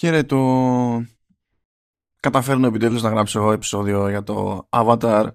[0.00, 1.04] Χαίρετο.
[2.20, 5.26] Καταφέρνω επιτέλους να γράψω επεισόδιο για το Avatar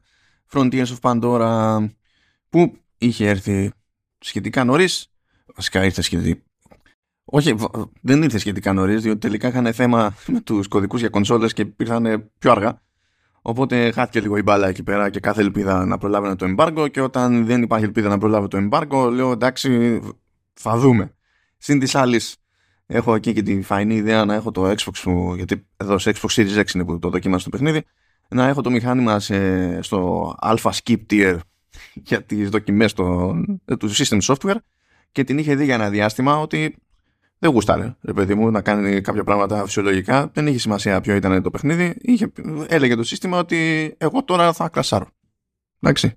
[0.51, 1.85] Frontiers of Pandora
[2.49, 3.71] που είχε έρθει
[4.19, 5.07] σχετικά νωρίς.
[5.55, 6.41] Βασικά ήρθε σχετικά.
[7.25, 7.55] Όχι,
[8.01, 12.31] δεν ήρθε σχετικά νωρίς, διότι τελικά είχαν θέμα με τους κωδικούς για κονσόλες και ήρθαν
[12.37, 12.81] πιο αργά.
[13.41, 16.87] Οπότε χάθηκε λίγο η μπάλα εκεί πέρα και κάθε ελπίδα να προλάβει το εμπάργκο.
[16.87, 20.01] Και όταν δεν υπάρχει ελπίδα να προλάβει το εμπάργκο, λέω εντάξει,
[20.53, 21.15] θα δούμε.
[21.57, 22.35] Συν της άλλης,
[22.85, 26.29] έχω εκεί και τη φαϊνή ιδέα να έχω το Xbox μου, γιατί εδώ σε Xbox
[26.29, 27.83] Series X είναι που το δοκίμασα το παιχνίδι,
[28.27, 31.37] να έχω το μηχάνημα σε, στο Alpha Skip Tier
[31.93, 34.55] για τις δοκιμές του System Software
[35.11, 36.75] και την είχε δει για ένα διάστημα ότι
[37.39, 40.29] δεν γούσταρε, ρε παιδί μου, να κάνει κάποια πράγματα φυσιολογικά.
[40.33, 41.95] Δεν είχε σημασία ποιο ήταν το παιχνίδι.
[42.01, 42.31] Είχε,
[42.67, 45.07] έλεγε το σύστημα ότι εγώ τώρα θα κρασάρω.
[45.79, 46.13] Εντάξει.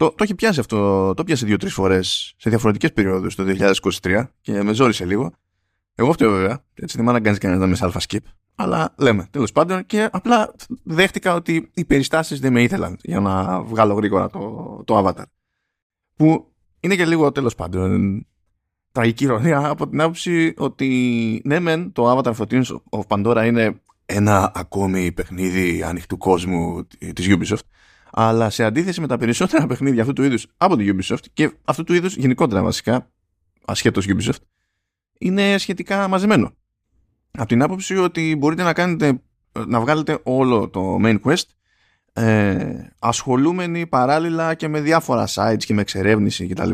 [0.00, 3.44] Ε, το, το έχει πιάσει αυτό, το πιάσει δύο-τρεις φορές σε διαφορετικές περιόδους το
[4.02, 5.32] 2023 και με ζόρισε λίγο.
[5.94, 6.64] Εγώ φταίω βέβαια.
[6.74, 8.24] Έτσι δεν με αναγκάζει κανένας να με αλφα skip.
[8.54, 13.62] Αλλά λέμε, τέλος πάντων, και απλά δέχτηκα ότι οι περιστάσεις δεν με ήθελαν για να
[13.62, 15.24] βγάλω γρήγορα το, το avatar.
[16.16, 18.26] Που είναι και λίγο τέλος πάντων
[18.92, 24.52] τραγική ηρωνία από την άποψη ότι ναι μεν το Avatar Frontiers of Pandora είναι ένα
[24.54, 27.79] ακόμη παιχνίδι ανοιχτού κόσμου της Ubisoft
[28.12, 31.84] αλλά σε αντίθεση με τα περισσότερα παιχνίδια αυτού του είδους από την Ubisoft και αυτού
[31.84, 33.10] του είδους γενικότερα βασικά
[33.64, 34.42] ασχέτως Ubisoft
[35.18, 36.52] είναι σχετικά μαζεμένο
[37.30, 39.20] από την άποψη ότι μπορείτε να κάνετε
[39.66, 41.42] να βγάλετε όλο το main quest
[42.12, 46.70] ε, ασχολούμενοι παράλληλα και με διάφορα sites και με εξερεύνηση κτλ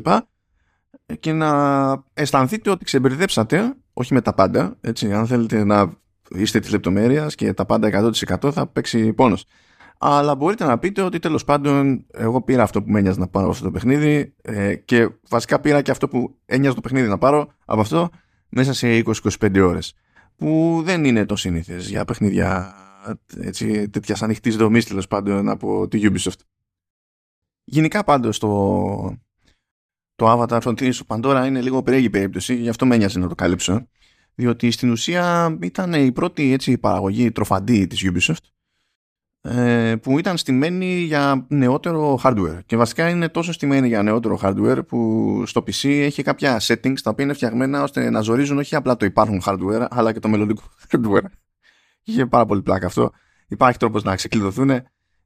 [1.20, 1.50] και να
[2.14, 5.92] αισθανθείτε ότι ξεμπερδέψατε, όχι με τα πάντα, έτσι, αν θέλετε να
[6.30, 9.46] είστε της λεπτομέρειας και τα πάντα 100% θα παίξει πόνος.
[9.98, 13.44] Αλλά μπορείτε να πείτε ότι τέλος πάντων εγώ πήρα αυτό που με ένοιαζε να πάρω
[13.44, 17.18] από αυτό το παιχνίδι ε, και βασικά πήρα και αυτό που ένοιαζε το παιχνίδι να
[17.18, 18.10] πάρω από αυτό
[18.48, 19.94] μέσα σε 20-25 ώρες.
[20.36, 22.74] Που δεν είναι το σύνηθες για παιχνίδια
[23.40, 26.40] έτσι, τέτοιας ανοιχτής δομής τέλος πάντων από τη Ubisoft.
[27.64, 28.48] Γενικά πάντως το,
[30.14, 33.34] το Avatar Frontiers του Pandora είναι λίγο περίεργη περίπτωση, γι' αυτό με ένοιαζε να το
[33.34, 33.88] καλύψω.
[34.34, 38.55] Διότι στην ουσία ήταν η πρώτη έτσι, παραγωγή τροφαντή της Ubisoft ε,
[40.02, 42.58] που ήταν στημένη για νεότερο hardware.
[42.66, 47.10] Και βασικά είναι τόσο στημένη για νεότερο hardware που στο PC έχει κάποια settings τα
[47.10, 50.62] οποία είναι φτιαγμένα ώστε να ζορίζουν όχι απλά το υπάρχον hardware αλλά και το μελλοντικό
[50.90, 51.24] hardware.
[52.02, 53.10] Είχε πάρα πολύ πλάκα αυτό.
[53.48, 54.70] Υπάρχει τρόπος να ξεκλειδωθούν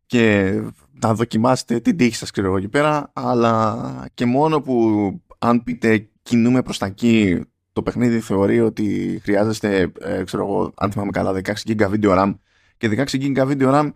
[0.06, 0.54] και
[1.02, 4.74] να δοκιμάσετε την τύχη σας ξέρω εγώ εκεί πέρα αλλά και μόνο που
[5.38, 7.40] αν πείτε κινούμε προς τα εκεί
[7.72, 12.34] το παιχνίδι θεωρεί ότι χρειάζεστε ε, ξέρω εγώ αν θυμάμαι καλά 16 GB video RAM
[12.76, 13.90] και 16 GB video RAM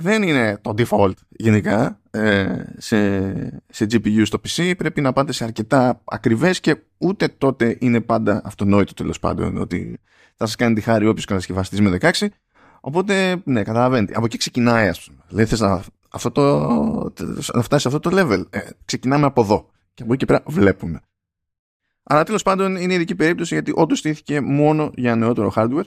[0.00, 5.44] δεν είναι το default γενικά ε, σε, σε GPU στο PC πρέπει να πάτε σε
[5.44, 10.00] αρκετά ακριβές και ούτε τότε είναι πάντα αυτονόητο τέλος πάντων ότι
[10.36, 12.26] θα σας κάνει τη χάρη όποιος κατασκευαστής με 16
[12.80, 14.12] Οπότε, ναι, καταλαβαίνετε.
[14.16, 15.18] Από εκεί ξεκινάει, ας πούμε.
[15.28, 16.58] Λέει, θες να, αυτό το,
[17.54, 18.44] να φτάσει σε αυτό το level.
[18.50, 19.70] Ε, ξεκινάμε από εδώ.
[19.94, 21.00] Και από εκεί και πέρα βλέπουμε.
[22.02, 25.84] Αλλά τέλος πάντων είναι ειδική περίπτωση γιατί όντως στήθηκε μόνο για νεότερο hardware.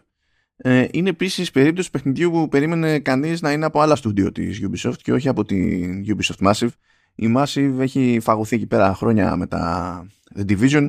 [0.66, 4.98] Ε, είναι επίσης περίπτωση παιχνιδιού που περίμενε κανείς να είναι από άλλα στούντιο της Ubisoft
[5.02, 6.70] και όχι από την Ubisoft Massive.
[7.16, 10.88] Η Massive έχει φαγωθεί εκεί πέρα χρόνια με τα The Division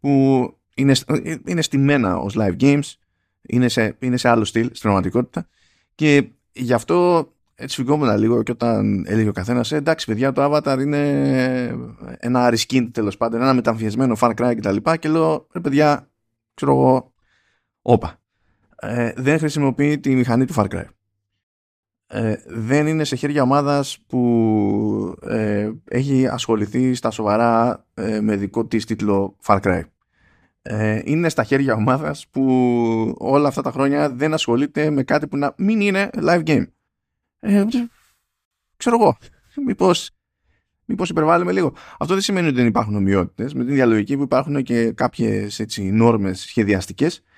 [0.00, 0.10] που
[0.74, 0.94] είναι,
[1.46, 2.92] είναι στημένα ως live games
[3.42, 5.48] είναι σε, είναι σε άλλο στυλ στην πραγματικότητα
[5.94, 10.44] και γι' αυτό έτσι φυγόμουν λίγο και όταν έλεγε ο καθένας, ε, εντάξει, παιδιά, το
[10.44, 11.00] Avatar είναι
[12.18, 14.76] ένα reskin τέλος πάντων, ένα μεταμφιεσμένο Far Cry κτλ.
[14.76, 16.08] Και, και λέω, ρε παιδιά,
[16.54, 17.12] ξέρω εγώ,
[17.82, 18.19] όπα.
[18.80, 20.84] Ε, δεν χρησιμοποιεί τη μηχανή του Far Cry.
[22.06, 28.66] Ε, δεν είναι σε χέρια ομάδας που ε, έχει ασχοληθεί στα σοβαρά ε, με δικό
[28.66, 29.82] της τίτλο Far Cry
[30.62, 35.36] ε, είναι στα χέρια ομάδας που όλα αυτά τα χρόνια δεν ασχολείται με κάτι που
[35.36, 36.66] να μην είναι live game.
[37.40, 37.64] Ε,
[38.76, 39.16] ξέρω εγώ.
[39.66, 40.10] Μήπως,
[40.84, 41.72] μήπως υπερβάλλουμε λίγο.
[41.98, 43.54] Αυτό δεν σημαίνει ότι δεν υπάρχουν ομοιότητες.
[43.54, 47.28] Με την διαλογική που υπάρχουν και κάποιες έτσι, νόρμες σχεδιαστικές ε, σε,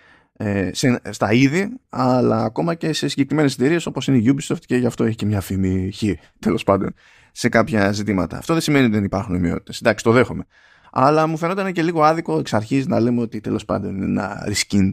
[1.10, 5.04] στα είδη, αλλά ακόμα και σε συγκεκριμένες εταιρείες όπως είναι η Ubisoft και γι' αυτό
[5.04, 6.02] έχει και μια φήμη χ,
[6.38, 6.94] τέλος πάντων,
[7.32, 8.38] σε κάποια ζητήματα.
[8.38, 9.80] Αυτό δεν σημαίνει ότι δεν υπάρχουν ομοιότητες.
[9.80, 10.44] Εντάξει, το δέχομαι.
[10.92, 14.48] Αλλά μου φαινόταν και λίγο άδικο εξ αρχής να λέμε ότι τέλος πάντων είναι ένα
[14.48, 14.92] reskinned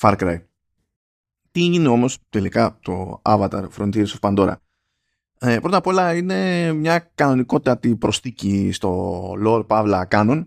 [0.00, 0.36] Far Cry.
[1.50, 4.54] Τι είναι όμως τελικά το Avatar Frontiers of Pandora;
[5.40, 10.46] Ε, πρώτα απ' όλα είναι μια κανονικότατη προστίκη στο lore Pavla Canon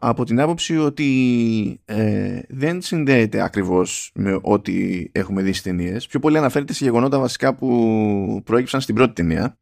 [0.00, 6.06] από την άποψη ότι ε, δεν συνδέεται ακριβώς με ό,τι έχουμε δει στις ταινίες.
[6.06, 9.58] Πιο πολύ αναφέρεται σε γεγονότα βασικά που προέκυψαν στην πρώτη ταινία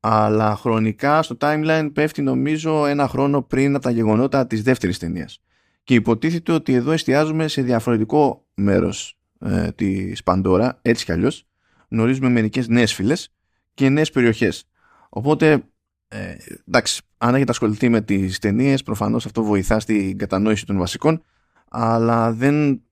[0.00, 5.42] αλλά χρονικά στο timeline πέφτει νομίζω ένα χρόνο πριν από τα γεγονότα της δεύτερης ταινίας.
[5.84, 11.46] Και υποτίθεται ότι εδώ εστιάζουμε σε διαφορετικό μέρος ε, της Παντόρα, έτσι κι αλλιώς,
[11.88, 13.34] γνωρίζουμε μερικές νέες φυλές
[13.74, 14.64] και νέες περιοχές.
[15.08, 15.62] Οπότε,
[16.08, 16.36] ε,
[16.68, 21.22] εντάξει, αν έχετε ασχοληθεί με τις ταινίες, προφανώς αυτό βοηθά στην κατανόηση των βασικών,
[21.68, 22.82] αλλά δεν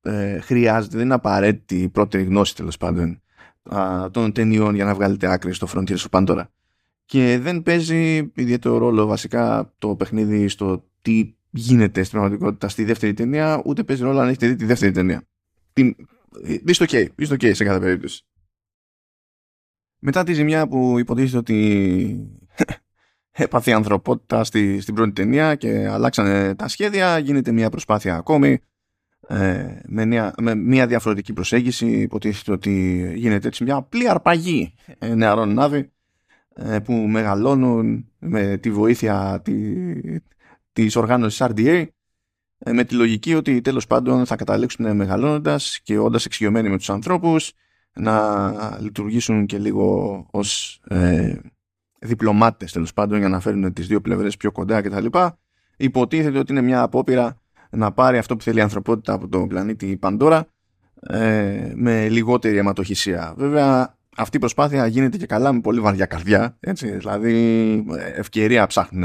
[0.00, 3.20] ε, χρειάζεται, δεν είναι απαραίτητη η πρώτη γνώση τέλος πάντων
[4.10, 6.44] των ταινιών για να βγάλετε άκρη στο Frontiers of Pandora.
[7.04, 13.14] Και δεν παίζει ιδιαίτερο ρόλο βασικά το παιχνίδι στο τι γίνεται στην πραγματικότητα στη δεύτερη
[13.14, 15.22] ταινία, ούτε παίζει ρόλο αν έχετε δει τη δεύτερη ταινία.
[15.72, 15.96] Την...
[16.66, 18.24] Είστε ok, είστε ok σε κάθε περίπτωση.
[19.98, 22.38] Μετά τη ζημιά που υποτίθεται ότι
[23.30, 28.58] έπαθε η ανθρωπότητα στη, στην πρώτη ταινία και αλλάξανε τα σχέδια, γίνεται μια προσπάθεια ακόμη
[29.28, 31.86] ε, με, μια, με μια διαφορετική προσέγγιση.
[31.86, 35.90] Υποτίθεται ότι γίνεται έτσι μια απλή αρπαγή ε, νεαρών ναύη
[36.54, 39.82] ε, που μεγαλώνουν με τη βοήθεια τη,
[40.72, 41.86] της οργάνωσης RDA
[42.58, 46.90] ε, με τη λογική ότι τέλος πάντων θα καταλήξουν μεγαλώνοντας και όντας εξοικειωμένοι με τους
[46.90, 47.52] ανθρώπους
[47.92, 51.34] να λειτουργήσουν και λίγο ως ε,
[51.98, 55.06] διπλωμάτες τέλος πάντων για να φέρουν τις δύο πλευρές πιο κοντά κτλ.
[55.76, 57.40] Υποτίθεται ότι είναι μια απόπειρα
[57.70, 60.46] να πάρει αυτό που θέλει η ανθρωπότητα από τον πλανήτη Παντόρα
[61.00, 63.34] ε, με λιγότερη αιματοχυσία.
[63.36, 66.56] Βέβαια αυτή η προσπάθεια γίνεται και καλά με πολύ βαριά καρδιά.
[66.60, 67.84] Έτσι, δηλαδή
[68.16, 69.04] ευκαιρία ψάχνουν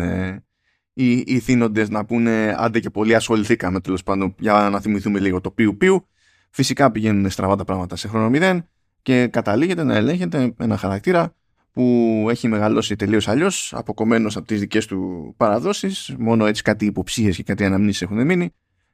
[0.93, 5.41] οι, οι θύνοντες να πούνε άντε και πολύ ασχοληθήκαμε τέλος πάντων για να θυμηθούμε λίγο
[5.41, 6.07] το πιου πιου.
[6.49, 8.67] Φυσικά πηγαίνουν στραβά τα πράγματα σε χρόνο μηδέν
[9.01, 11.35] και καταλήγεται να ελέγχεται ένα χαρακτήρα
[11.71, 17.35] που έχει μεγαλώσει τελείως αλλιώς, αποκομμένος από τις δικές του παραδόσεις, μόνο έτσι κάτι υποψίες
[17.35, 18.53] και κάτι αναμνήσεις έχουν μείνει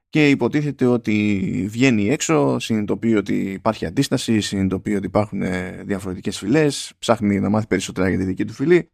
[0.10, 6.94] και υποτίθεται ότι βγαίνει έξω, συνειδητοποιεί ότι υπάρχει αντίσταση, συνειδητοποιεί ότι υπάρχουν ε, διαφορετικές φυλές,
[7.00, 8.92] ψάχνει να μάθει περισσότερα για τη δική του φυλή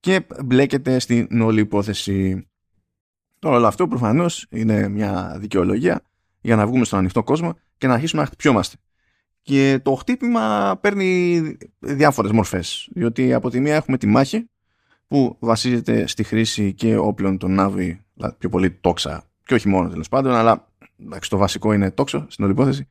[0.00, 2.46] και μπλέκεται στην όλη υπόθεση.
[3.38, 6.02] Τώρα όλο αυτό προφανώς είναι μια δικαιολογία
[6.40, 8.76] για να βγούμε στον ανοιχτό κόσμο και να αρχίσουμε να χτυπιόμαστε.
[9.42, 11.42] Και το χτύπημα παίρνει
[11.78, 14.50] διάφορες μορφές, διότι από τη μία έχουμε τη μάχη
[15.06, 19.88] που βασίζεται στη χρήση και όπλων των Νάβη, δηλαδή πιο πολύ τόξα και όχι μόνο
[19.88, 20.68] τέλος πάντων, αλλά
[21.00, 22.88] εντάξει, το βασικό είναι τόξο στην όλη υπόθεση,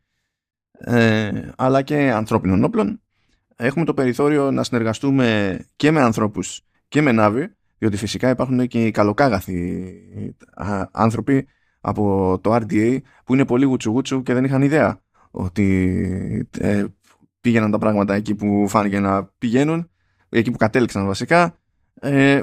[0.71, 3.01] ε, αλλά και ανθρώπινων όπλων.
[3.55, 8.85] Έχουμε το περιθώριο να συνεργαστούμε και με ανθρώπους και με Νάβη, διότι φυσικά υπάρχουν και
[8.85, 9.93] οι καλοκάγαθοι
[10.91, 11.47] άνθρωποι
[11.81, 16.85] από το RDA που είναι πολύ γουτσουγούτσου και δεν είχαν ιδέα ότι ε,
[17.41, 19.89] πήγαιναν τα πράγματα εκεί που φάνηκε να πηγαίνουν,
[20.29, 21.55] εκεί που κατέληξαν βασικά.
[21.99, 22.41] Ε,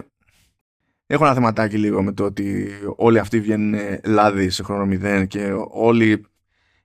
[1.06, 5.52] έχω ένα θεματάκι λίγο με το ότι όλοι αυτοί βγαίνουν λάδι σε χρόνο μηδέν και
[5.70, 6.26] όλοι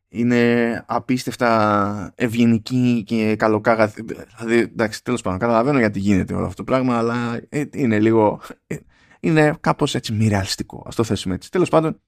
[0.09, 4.03] είναι απίστευτα ευγενικοί και καλοκάγαθοι.
[4.38, 8.41] Δηλαδή, εντάξει, τέλος πάντων, καταλαβαίνω γιατί γίνεται όλο αυτό το πράγμα, αλλά ε, είναι λίγο.
[8.67, 8.75] Ε,
[9.19, 10.77] είναι κάπως έτσι μη ρεαλιστικό.
[10.77, 11.51] Α το θέσουμε έτσι.
[11.51, 12.01] Τέλος πάντων,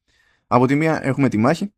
[0.47, 1.73] από τη μία έχουμε τη μάχη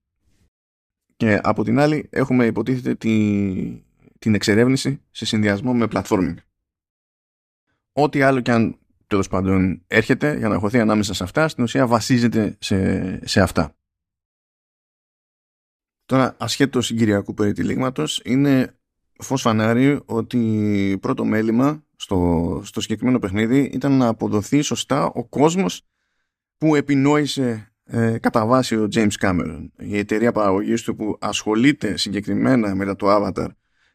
[1.18, 3.84] και από την άλλη έχουμε υποτίθεται τη,
[4.20, 6.36] την εξερεύνηση σε συνδυασμό με platforming.
[7.92, 8.78] Ό,τι άλλο και αν
[9.08, 13.76] τέλος πάντων έρχεται για να χωθεί ανάμεσα σε αυτά, στην ουσία βασίζεται σε, σε αυτά.
[16.06, 18.80] Τώρα, ασχέτως συγκυριακού περιτυλίγματος, είναι
[19.20, 25.82] φως φανάρι ότι πρώτο μέλημα στο, στο συγκεκριμένο παιχνίδι ήταν να αποδοθεί σωστά ο κόσμος
[26.58, 29.68] που επινόησε ε, κατά βάση ο James Cameron.
[29.78, 33.48] Η εταιρεία παραγωγής του που ασχολείται συγκεκριμένα με το Avatar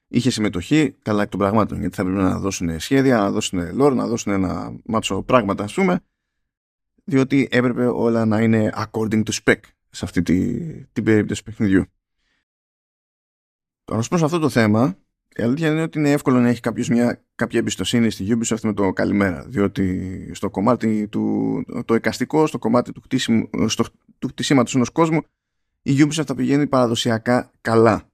[0.08, 3.94] είχε συμμετοχή, καλά εκ των πραγμάτων, γιατί θα πρέπει να δώσουν σχέδια, να δώσουν lore,
[3.94, 6.00] να δώσουν ένα μάτσο πράγματα, ας πούμε,
[7.04, 9.56] διότι έπρεπε όλα να είναι according to spec
[9.90, 11.84] σε αυτή τη, την περίπτωση παιχνιδιού.
[13.84, 14.96] Τώρα, προς αυτό το θέμα,
[15.36, 18.72] η αλήθεια είναι ότι είναι εύκολο να έχει κάποιος μια, κάποια εμπιστοσύνη στη Ubisoft με
[18.72, 19.44] το καλημέρα.
[19.48, 23.84] Διότι στο κομμάτι του το εκαστικό, στο κομμάτι του, χτίσιμου, στο,
[24.18, 25.20] του χτισήματος ενός κόσμου,
[25.82, 28.06] η Ubisoft θα πηγαίνει παραδοσιακά καλά.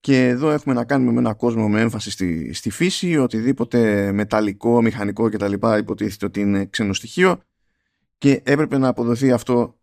[0.00, 4.82] Και εδώ έχουμε να κάνουμε με ένα κόσμο με έμφαση στη, στη φύση, οτιδήποτε μεταλλικό,
[4.82, 5.52] μηχανικό κτλ.
[5.78, 7.40] υποτίθεται ότι είναι ξένο στοιχείο
[8.18, 9.78] και έπρεπε να αποδοθεί αυτό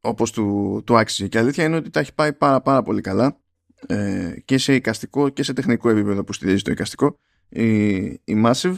[0.00, 1.28] όπως του, του άξιζε.
[1.28, 3.41] Και η αλήθεια είναι ότι τα έχει πάει πάρα, πάρα πολύ καλά
[3.86, 8.74] ε, και σε οικαστικό και σε τεχνικό επίπεδο που στηρίζει το οικαστικό η, η Massive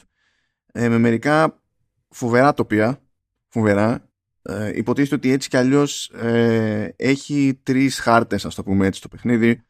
[0.72, 1.62] ε, με μερικά
[2.08, 3.00] φοβερά τοπία
[3.48, 4.08] φοβερά
[4.42, 9.08] ε, υποτίθεται ότι έτσι κι αλλιώς ε, έχει τρεις χάρτες ας το πούμε έτσι το
[9.08, 9.62] παιχνίδι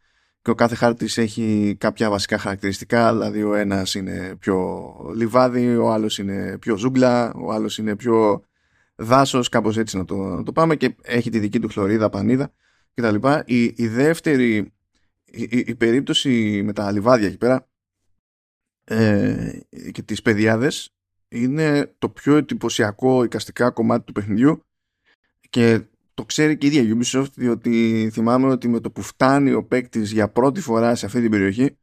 [0.43, 4.85] και ο κάθε χάρτης έχει κάποια βασικά χαρακτηριστικά δηλαδή ο ένας είναι πιο
[5.17, 8.45] λιβάδι ο άλλος είναι πιο ζούγκλα ο άλλος είναι πιο
[8.95, 12.53] δάσος κάπως έτσι να το, να το πάμε και έχει τη δική του χλωρίδα, πανίδα
[12.95, 13.15] κτλ.
[13.45, 14.73] Η, η δεύτερη
[15.37, 17.69] η, περίπτωση με τα λιβάδια εκεί πέρα
[18.85, 19.59] ε,
[19.93, 20.95] και τις παιδιάδες
[21.29, 24.65] είναι το πιο εντυπωσιακό οικαστικά κομμάτι του παιχνιδιού.
[25.51, 25.81] Και
[26.15, 30.13] το ξέρει και η ίδια Ubisoft διότι θυμάμαι ότι με το που φτάνει ο παίκτης
[30.13, 31.77] για πρώτη φορά σε αυτή την περιοχή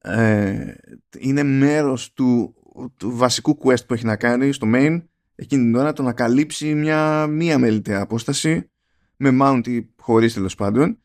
[0.00, 0.74] ε,
[1.18, 2.54] είναι μέρος του,
[2.96, 5.02] του βασικού quest που έχει να κάνει στο main
[5.34, 8.70] εκείνη την ώρα το να καλύψει μια μία μελιτέα απόσταση
[9.16, 10.98] με mount ή χωρίς τέλος πάντων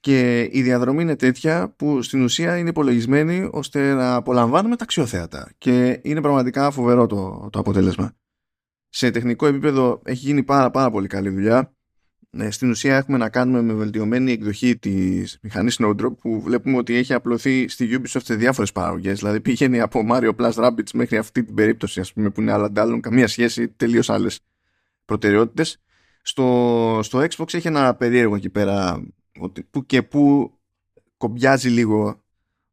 [0.00, 5.52] και η διαδρομή είναι τέτοια που στην ουσία είναι υπολογισμένη ώστε να απολαμβάνουμε τα αξιοθέατα
[5.58, 8.12] και είναι πραγματικά φοβερό το, το αποτέλεσμα.
[8.88, 11.72] Σε τεχνικό επίπεδο έχει γίνει πάρα πάρα πολύ καλή δουλειά.
[12.30, 16.94] Ε, στην ουσία έχουμε να κάνουμε με βελτιωμένη εκδοχή της μηχανής Snowdrop που βλέπουμε ότι
[16.94, 19.18] έχει απλωθεί στη Ubisoft σε διάφορες παραγωγές.
[19.18, 22.70] Δηλαδή πήγαινε από Mario Plus Rabbids μέχρι αυτή την περίπτωση ας πούμε, που είναι άλλα
[22.70, 24.40] ντάλλον, καμία σχέση, τελείως άλλες
[25.04, 25.80] προτεραιότητες.
[26.22, 29.06] Στο, στο Xbox έχει ένα περίεργο εκεί πέρα
[29.38, 30.52] ότι που και που
[31.16, 32.22] κομπιάζει λίγο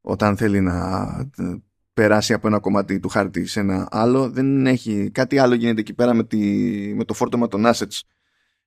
[0.02, 1.02] όταν θέλει να
[1.38, 1.56] ε,
[1.94, 4.30] περάσει από ένα κομμάτι του χάρτη σε ένα άλλο.
[4.30, 6.38] Δεν έχει κάτι άλλο γίνεται εκεί πέρα με, τη,
[6.96, 8.00] με το φόρτωμα των assets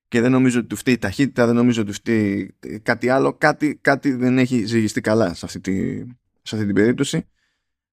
[0.08, 3.32] και δεν νομίζω ότι του φταίει η ταχύτητα, δεν νομίζω ότι του φταίει κάτι άλλο.
[3.32, 5.98] Κάτι, κάτι δεν έχει ζυγιστεί καλά σε αυτή, τη,
[6.42, 7.26] σε αυτή την περίπτωση.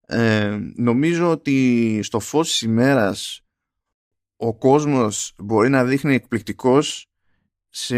[0.08, 3.42] Ε, νομίζω ότι στο φως της ημέρας
[4.36, 7.10] ο κόσμος μπορεί να δείχνει εκπληκτικός
[7.70, 7.98] σε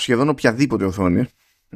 [0.00, 1.26] σχεδόν οποιαδήποτε οθόνη.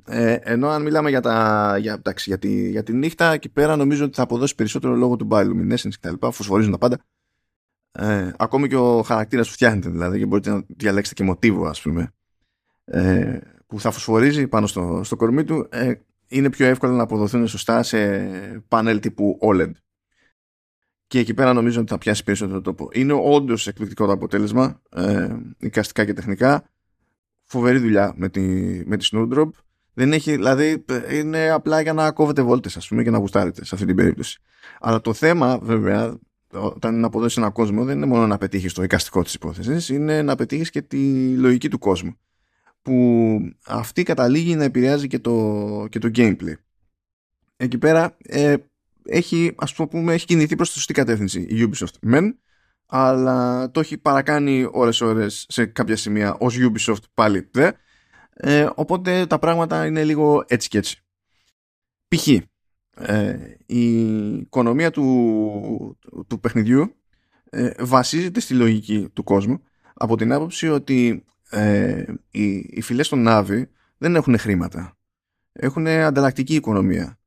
[0.04, 3.76] Ε, ενώ αν μιλάμε για, τα, για, εντάξει, για, τη, για τη νύχτα, εκεί πέρα
[3.76, 6.26] νομίζω ότι θα αποδώσει περισσότερο λόγω του bioluminescence κτλ.
[6.30, 6.98] Φωσφορίζουν τα πάντα.
[7.92, 11.82] Ε, ακόμη και ο χαρακτήρας που φτιάχνετε δηλαδή, και μπορείτε να διαλέξετε και μοτίβο, ας
[11.82, 12.12] πούμε,
[12.84, 15.92] ε, που θα φωσφορίζει πάνω στο, στο κορμί του, ε,
[16.28, 18.18] είναι πιο εύκολο να αποδοθούν σωστά σε
[18.68, 19.70] πάνελ τύπου OLED.
[21.06, 22.88] Και εκεί πέρα νομίζω ότι θα πιάσει περισσότερο τόπο.
[22.92, 26.70] Είναι όντως εκπληκτικό το αποτέλεσμα, ε, οικαστικά και τεχνικά
[27.50, 28.40] φοβερή δουλειά με τη,
[28.86, 29.48] με τη Snowdrop.
[29.94, 33.74] Δεν έχει, δηλαδή είναι απλά για να κόβετε βόλτες ας πούμε και να γουστάρετε σε
[33.74, 34.40] αυτή την περίπτωση.
[34.80, 36.18] Αλλά το θέμα βέβαια
[36.52, 39.88] όταν είναι να αποδώσει ένα κόσμο δεν είναι μόνο να πετύχεις το εικαστικό της υπόθεσης
[39.88, 42.16] είναι να πετύχεις και τη λογική του κόσμου
[42.82, 46.54] που αυτή καταλήγει να επηρεάζει και το, και το gameplay.
[47.56, 48.56] Εκεί πέρα ε,
[49.04, 52.38] έχει, ας πούμε, έχει κινηθεί προς τη σωστή κατεύθυνση η Ubisoft μεν
[52.92, 57.70] αλλά το έχει παρακάνει ώρες ώρες σε κάποια σημεία ως Ubisoft πάλι δε.
[58.34, 61.04] Ε, οπότε τα πράγματα είναι λίγο έτσι και έτσι.
[62.08, 62.28] Π.χ.
[62.96, 64.02] Ε, η
[64.34, 66.96] οικονομία του, του, παιχνιδιού
[67.50, 69.62] ε, βασίζεται στη λογική του κόσμου
[69.94, 74.98] από την άποψη ότι ε, οι, οι φυλές των Νάβη δεν έχουν χρήματα.
[75.52, 77.18] Έχουν ανταλλακτική οικονομία.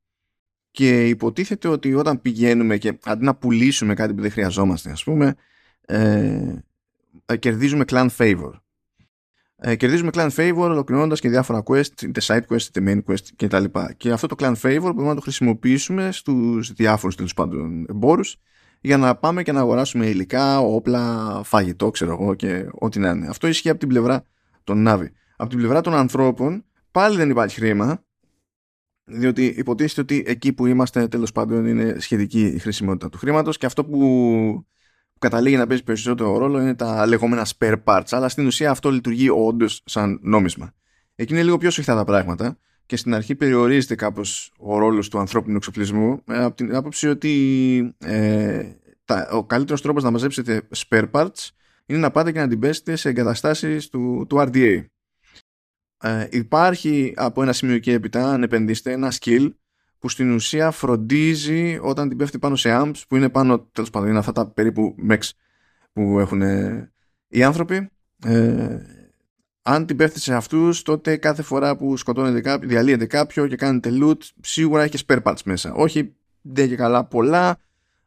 [0.71, 5.35] Και υποτίθεται ότι όταν πηγαίνουμε και αντί να πουλήσουμε κάτι που δεν χρειαζόμαστε ας πούμε
[5.85, 6.63] ε,
[7.25, 8.51] ε, κερδίζουμε clan favor.
[9.55, 13.63] Ε, κερδίζουμε clan favor ολοκληρώνοντας και διάφορα quest, είτε side quest, είτε main quest κτλ.
[13.97, 18.37] Και αυτό το clan favor μπορούμε να το χρησιμοποιήσουμε στους διάφορους τέλος πάντων εμπόρους
[18.81, 23.27] για να πάμε και να αγοράσουμε υλικά, όπλα, φαγητό, ξέρω εγώ και ό,τι να είναι.
[23.27, 24.25] Αυτό ισχύει από την πλευρά
[24.63, 25.07] των Navi.
[25.35, 28.03] Από την πλευρά των ανθρώπων πάλι δεν υπάρχει χρήμα
[29.03, 33.65] διότι υποτίθεται ότι εκεί που είμαστε τέλος πάντων είναι σχετική η χρησιμότητα του χρήματος και
[33.65, 34.65] αυτό που
[35.19, 39.29] καταλήγει να παίζει περισσότερο ρόλο είναι τα λεγόμενα spare parts, αλλά στην ουσία αυτό λειτουργεί
[39.29, 40.73] όντως σαν νόμισμα.
[41.15, 45.19] Εκεί είναι λίγο πιο σφιχτά τα πράγματα και στην αρχή περιορίζεται κάπως ο ρόλος του
[45.19, 48.63] ανθρώπινου εξοπλισμού ε, από την άποψη ότι ε,
[49.05, 51.49] τα, ο καλύτερος τρόπος να μαζέψετε spare parts
[51.85, 54.85] είναι να πάτε και να την πέσετε σε εγκαταστάσεις του, του RDA.
[55.97, 59.49] Ε, υπάρχει από ένα σημείο και έπειτα, αν επενδύσετε, ένα skill
[60.03, 64.09] που στην ουσία φροντίζει όταν την πέφτει πάνω σε amps που είναι πάνω, τέλος πάντων,
[64.09, 65.29] είναι αυτά τα περίπου mechs
[65.93, 66.41] που έχουν
[67.27, 67.89] οι άνθρωποι.
[68.25, 68.77] Ε,
[69.61, 73.89] αν την πέφτει σε αυτούς, τότε κάθε φορά που σκοτώνεται κάποιο, διαλύεται κάποιο και κάνετε
[74.01, 75.73] loot, σίγουρα έχεις spare parts μέσα.
[75.73, 77.57] Όχι δεν και καλά πολλά,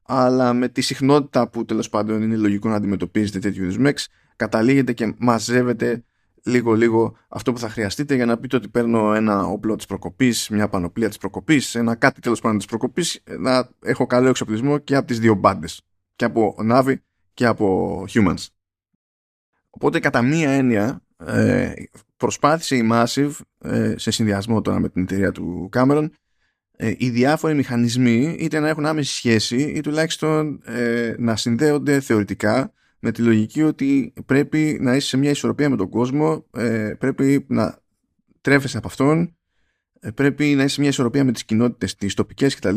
[0.02, 4.04] αλλά με τη συχνότητα που τέλος πάντων είναι λογικό να αντιμετωπίζετε τέτοιου είδους mechs,
[4.36, 6.04] καταλήγετε και μαζεύετε
[6.46, 10.48] λίγο λίγο αυτό που θα χρειαστείτε για να πείτε ότι παίρνω ένα όπλο της προκοπής,
[10.48, 14.96] μια πανοπλία της προκοπής, ένα κάτι τέλος πάντων της προκοπής, να έχω καλό εξοπλισμό και
[14.96, 15.82] από τις δύο μπάντες.
[16.16, 16.94] Και από Navi
[17.34, 18.46] και από Humans.
[19.70, 21.72] Οπότε κατά μία έννοια ε,
[22.16, 26.08] προσπάθησε η Massive ε, σε συνδυασμό τώρα με την εταιρεία του Cameron
[26.76, 32.72] ε, οι διάφοροι μηχανισμοί είτε να έχουν άμεση σχέση ή τουλάχιστον ε, να συνδέονται θεωρητικά
[33.06, 37.44] με τη λογική ότι πρέπει να είσαι σε μια ισορροπία με τον κόσμο, ε, πρέπει
[37.48, 37.78] να
[38.40, 39.36] τρέφεσαι από αυτόν,
[40.00, 42.76] ε, πρέπει να είσαι σε μια ισορροπία με τις κοινότητες, τις τοπικές κτλ.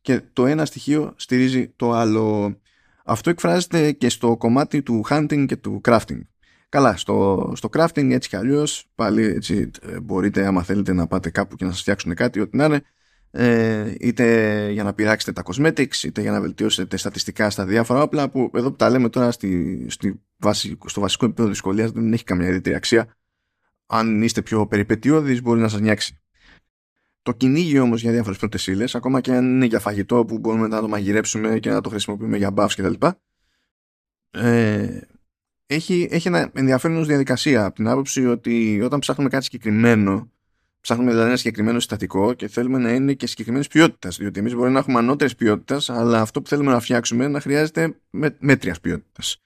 [0.00, 2.56] Και το ένα στοιχείο στηρίζει το άλλο.
[3.04, 6.20] Αυτό εκφράζεται και στο κομμάτι του hunting και του crafting.
[6.68, 11.30] Καλά, στο, στο crafting έτσι κι αλλιώς, πάλι έτσι ε, μπορείτε άμα θέλετε να πάτε
[11.30, 12.82] κάπου και να σας φτιάξουν κάτι, ό,τι να είναι,
[13.30, 18.28] ε, είτε για να πειράξετε τα cosmetics είτε για να βελτιώσετε στατιστικά στα διάφορα όπλα
[18.30, 22.24] που εδώ που τα λέμε τώρα στη, στη βάση, στο βασικό επίπεδο δυσκολίας δεν έχει
[22.24, 23.16] καμία ιδιαίτερη αξία
[23.86, 26.20] αν είστε πιο περιπετειώδεις μπορεί να σας νιάξει
[27.22, 30.68] το κυνήγι όμως για διάφορες πρώτες ύλες, ακόμα και αν είναι για φαγητό που μπορούμε
[30.68, 33.06] να το μαγειρέψουμε και να το χρησιμοποιούμε για buffs κτλ.
[34.30, 35.00] Ε,
[35.66, 40.30] έχει, έχει ένα ενδιαφέρον ως διαδικασία από την άποψη ότι όταν ψάχνουμε κάτι συγκεκριμένο
[40.80, 44.16] ψάχνουμε δηλαδή ένα συγκεκριμένο συστατικό και θέλουμε να είναι και συγκεκριμένης ποιότητας.
[44.16, 47.96] Διότι εμείς μπορεί να έχουμε ανώτερης ποιότητας, αλλά αυτό που θέλουμε να φτιάξουμε να χρειάζεται
[48.10, 49.42] με, μέτριας ποιότητας.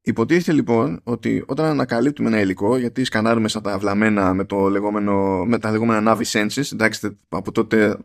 [0.00, 5.44] Υποτίθεται λοιπόν ότι όταν ανακαλύπτουμε ένα υλικό, γιατί σκανάρουμε σαν τα βλαμμένα με, το λεγόμενο,
[5.44, 7.98] με τα λεγόμενα Navi Senses, εντάξει, από τότε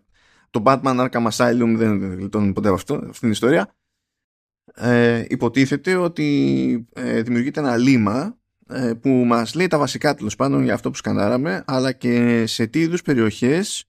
[0.50, 3.76] το Batman Arkham Asylum δεν γλιτώνει ποτέ από αυτό, αυτήν την ιστορία,
[4.74, 8.43] ε, υποτίθεται ότι ε, δημιουργείται ένα λίμα ε,
[9.02, 12.80] που μας λέει τα βασικά τέλος πάντων για αυτό που σκανάραμε, αλλά και σε τι
[12.80, 13.86] είδους περιοχές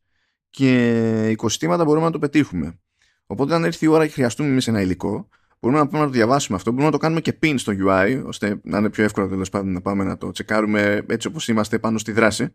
[0.51, 2.79] και οικοσυστήματα μπορούμε να το πετύχουμε.
[3.27, 5.29] Οπότε αν έρθει η ώρα και χρειαστούμε εμείς ένα υλικό,
[5.65, 6.71] Μπορούμε να πούμε να το διαβάσουμε αυτό.
[6.71, 9.73] Μπορούμε να το κάνουμε και pin στο UI, ώστε να είναι πιο εύκολο τέλος πάντων
[9.73, 12.49] να πάμε να το τσεκάρουμε έτσι όπως είμαστε πάνω στη δράση.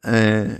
[0.00, 0.56] Ε,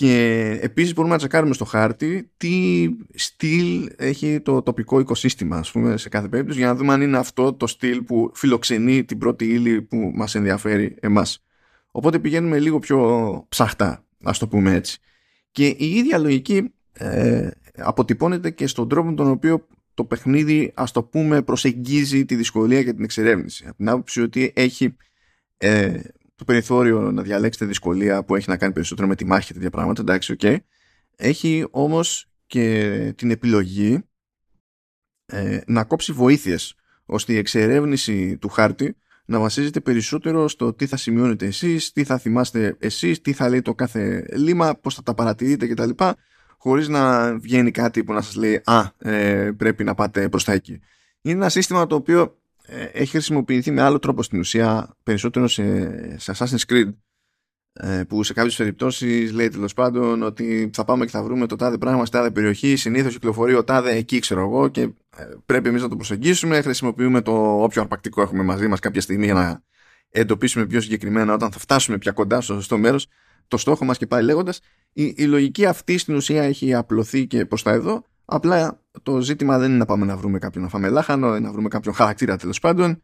[0.00, 5.96] και επίσης μπορούμε να τσεκάρουμε στο χάρτη τι στυλ έχει το τοπικό οικοσύστημα ας πούμε
[5.96, 9.44] σε κάθε περίπτωση για να δούμε αν είναι αυτό το στυλ που φιλοξενεί την πρώτη
[9.44, 11.44] ύλη που μας ενδιαφέρει εμάς.
[11.90, 14.98] Οπότε πηγαίνουμε λίγο πιο ψαχτά, ας το πούμε έτσι.
[15.50, 21.02] Και η ίδια λογική ε, αποτυπώνεται και στον τρόπο τον οποίο το παιχνίδι ας το
[21.02, 24.96] πούμε προσεγγίζει τη δυσκολία για την εξερεύνηση από την άποψη ότι έχει
[25.56, 26.00] ε,
[26.40, 29.70] το περιθώριο να διαλέξετε δυσκολία που έχει να κάνει περισσότερο με τη μάχη και τέτοια
[29.70, 30.56] πράγματα εντάξει okay.
[31.16, 34.04] έχει όμως και την επιλογή
[35.26, 40.96] ε, να κόψει βοήθειες ώστε η εξερεύνηση του χάρτη να βασίζεται περισσότερο στο τι θα
[40.96, 45.14] σημειώνετε εσείς, τι θα θυμάστε εσείς, τι θα λέει το κάθε λίμα, πώς θα τα
[45.14, 45.90] παρατηρείτε κτλ
[46.58, 50.52] χωρίς να βγαίνει κάτι που να σας λέει «Α, ε, πρέπει να πάτε προς τα
[50.52, 50.80] εκεί».
[51.20, 52.28] Είναι ένα σύστημα το οποίο ε,
[52.92, 56.92] έχει χρησιμοποιηθεί με άλλο τρόπο στην ουσία περισσότερο σε, σε Assassin's Creed
[57.72, 61.56] ε, που σε κάποιες περιπτώσεις λέει τέλος πάντων ότι θα πάμε και θα βρούμε το
[61.56, 64.80] τάδε πράγμα στη τάδε περιοχή συνήθως κυκλοφορεί ο τάδε εκεί ξέρω εγώ και
[65.16, 69.24] ε, πρέπει εμείς να το προσεγγίσουμε χρησιμοποιούμε το όποιο αρπακτικό έχουμε μαζί μας κάποια στιγμή
[69.24, 69.62] για να
[70.10, 73.06] εντοπίσουμε πιο συγκεκριμένα όταν θα φτάσουμε πια κοντά στο σωστό μέρος.
[73.48, 74.60] Το στόχο μας και πάει λέγοντας
[74.92, 79.58] η, η λογική αυτή στην ουσία έχει απλωθεί και προς τα εδώ απλά το ζήτημα
[79.58, 82.60] δεν είναι να πάμε να βρούμε κάποιον να φάμε λάχανο να βρούμε κάποιον χαρακτήρα τέλος
[82.60, 83.02] πάντων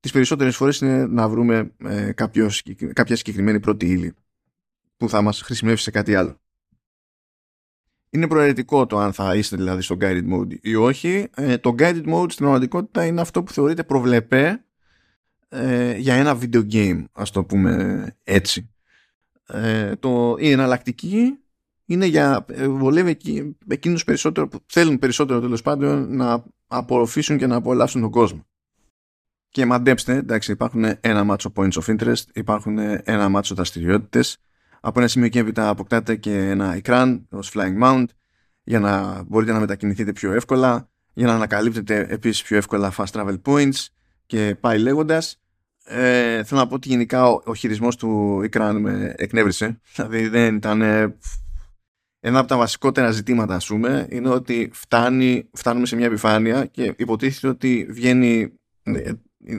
[0.00, 2.50] τις περισσότερες φορές είναι να βρούμε ε, κάποιο,
[2.92, 4.14] κάποια συγκεκριμένη πρώτη ύλη
[4.96, 6.42] που θα μας χρησιμεύσει σε κάτι άλλο
[8.14, 11.28] είναι προαιρετικό το αν θα είστε δηλαδή στο guided mode ή όχι.
[11.34, 14.64] Ε, το guided mode στην πραγματικότητα είναι αυτό που θεωρείται προβλεπέ
[15.48, 18.70] ε, για ένα video game, ας το πούμε έτσι.
[19.46, 21.38] Ε, το, η εναλλακτική
[21.92, 23.18] είναι για ε, βολεύει
[23.68, 28.46] εκείνους περισσότερο που θέλουν περισσότερο τέλος πάντων να απορροφήσουν και να απολαύσουν τον κόσμο.
[29.48, 34.38] Και μαντέψτε, εντάξει, υπάρχουν ένα μάτσο points of interest, υπάρχουν ένα μάτσο δραστηριότητες.
[34.80, 38.04] Από ένα σημείο και έπειτα αποκτάτε και ένα ekran ως flying mount
[38.62, 43.40] για να μπορείτε να μετακινηθείτε πιο εύκολα, για να ανακαλύπτετε επίσης πιο εύκολα fast travel
[43.44, 43.86] points
[44.26, 45.42] και πάει λέγοντας
[45.84, 49.80] ε, θέλω να πω ότι γενικά ο, ο χειρισμός του Ικράν με εκνεύρισε.
[49.94, 50.82] Δηλαδή δεν ήταν...
[50.82, 51.16] Ε,
[52.24, 56.94] ένα από τα βασικότερα ζητήματα, ας πούμε, είναι ότι φτάνει, φτάνουμε σε μια επιφάνεια και
[56.96, 58.52] υποτίθεται ότι βγαίνει...
[58.82, 59.12] Ε,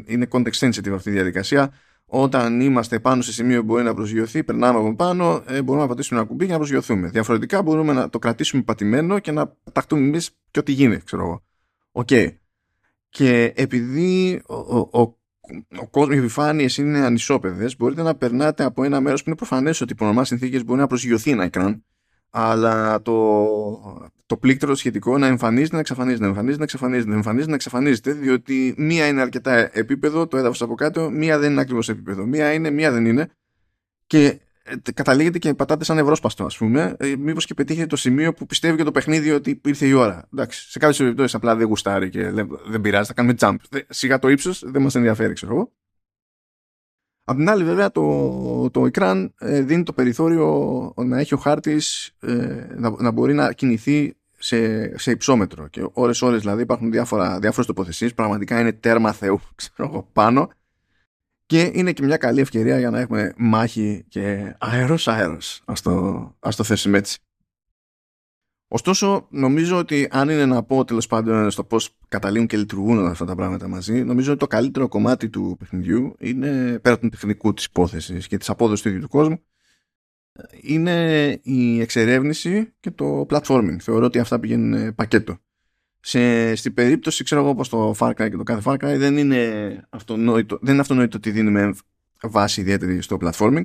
[0.05, 1.73] είναι context sensitive αυτή η διαδικασία.
[2.05, 5.89] Όταν είμαστε πάνω σε σημείο που μπορεί να προσγειωθεί, περνάμε από πάνω, ε, μπορούμε να
[5.89, 7.09] πατήσουμε ένα κουμπί για να προσγειωθούμε.
[7.09, 11.43] Διαφορετικά μπορούμε να το κρατήσουμε πατημένο και να πεταχτούμε εμείς και ό,τι γίνει, ξέρω εγώ.
[11.91, 12.09] Οκ.
[13.09, 15.17] Και επειδή ο, ο, ο
[15.79, 19.81] ο κόσμος, οι επιφάνειες είναι ανισόπεδες, μπορείτε να περνάτε από ένα μέρος που είναι προφανές
[19.81, 21.85] ότι υπό νορμάλ συνθήκες μπορεί να προσγειωθεί ένα ικράν,
[22.35, 23.47] αλλά το,
[24.25, 28.11] το πλήκτρο σχετικό να εμφανίζεται, να εξαφανίζεται, να εμφανίζεται, να εξαφανίζεται, να εμφανίζεται, να εξαφανίζεται,
[28.11, 32.25] διότι μία είναι αρκετά επίπεδο, το έδαφος από κάτω, μία δεν είναι ακριβώς επίπεδο.
[32.25, 33.29] Μία είναι, μία δεν είναι.
[34.07, 38.33] Και ε, καταλήγετε και πατάτε σαν ευρώσπαστο, ας πούμε, ε, μήπως και πετύχετε το σημείο
[38.33, 40.27] που πιστεύει και το παιχνίδι ότι ήρθε η ώρα.
[40.33, 42.31] Εντάξει, σε κάποιες περιπτώσεις απλά δεν γουστάρει και
[42.67, 43.55] δεν πειράζει, θα κάνουμε jump.
[43.89, 45.71] Σιγά το ύψος δεν μας ενδιαφέρει, ξέρω εγώ.
[47.25, 52.15] Απ' την άλλη, βέβαια, το, το ekran ε, δίνει το περιθώριο να έχει ο χάρτης
[52.75, 55.67] να, να μπορεί να κινηθεί σε, σε υψόμετρο.
[55.67, 58.13] Και ώρες-ώρες δηλαδή υπάρχουν διάφορες τοποθεσίες.
[58.13, 60.49] Πραγματικά είναι τέρμα Θεού, ξέρω εγώ, πάνω
[61.45, 66.35] και είναι και μια καλή ευκαιρία για να έχουμε μάχη και αέρος αέρος ας το,
[66.39, 67.19] ας το θέσουμε έτσι
[68.75, 73.25] Ωστόσο, νομίζω ότι αν είναι να πω τέλος πάντων στο πώς καταλήγουν και λειτουργούν αυτά
[73.25, 77.65] τα πράγματα μαζί, νομίζω ότι το καλύτερο κομμάτι του παιχνιδιού είναι πέρα του τεχνικού της
[77.65, 79.39] υπόθεσης και της απόδοσης του ίδιου του κόσμου,
[80.61, 83.75] είναι η εξερεύνηση και το platforming.
[83.79, 85.37] Θεωρώ ότι αυτά πηγαίνουν πακέτο.
[85.99, 89.17] Σε, στην περίπτωση, ξέρω εγώ, όπως το Far Cry και το κάθε Far Cry δεν
[89.17, 91.73] είναι αυτονόητο, δεν είναι αυτονόητο ότι δίνουμε
[92.21, 93.63] βάση ιδιαίτερη στο platforming.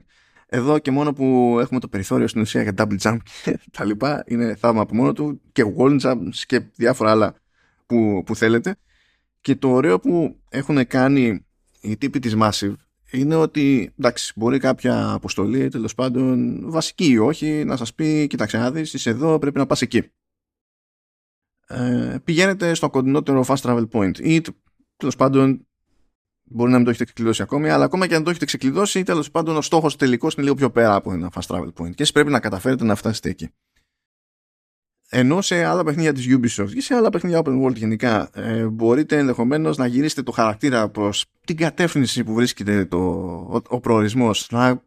[0.51, 4.25] Εδώ και μόνο που έχουμε το περιθώριο στην ουσία για double jump και τα λοιπά,
[4.27, 7.35] είναι θαύμα από μόνο του και wall jumps και διάφορα άλλα
[7.87, 8.77] που, που θέλετε.
[9.41, 11.47] Και το ωραίο που έχουν κάνει
[11.81, 12.75] οι τύποι της Massive
[13.11, 18.59] είναι ότι εντάξει, μπορεί κάποια αποστολή τέλος πάντων βασική ή όχι να σας πει κοίταξε
[18.59, 20.11] να δεις, είσαι εδώ πρέπει να πας εκεί
[21.69, 24.41] ε, πηγαίνετε στο κοντινότερο fast travel point ή
[24.97, 25.68] τέλος πάντων
[26.51, 29.31] μπορεί να μην το έχετε ξεκλειδώσει ακόμη αλλά ακόμα και αν το έχετε ξεκλειδώσει τέλος
[29.31, 32.13] πάντων ο στόχος τελικός είναι λίγο πιο πέρα από ένα fast travel point και εσείς
[32.13, 33.49] πρέπει να καταφέρετε να φτάσετε εκεί.
[35.11, 39.19] Ενώ σε άλλα παιχνίδια της Ubisoft ή σε άλλα παιχνίδια open world γενικά ε, μπορείτε
[39.19, 44.49] ενδεχομένως να γυρίσετε το χαρακτήρα προς την κατεύθυνση που βρίσκεται το, ο, ο προορισμός.
[44.51, 44.83] Να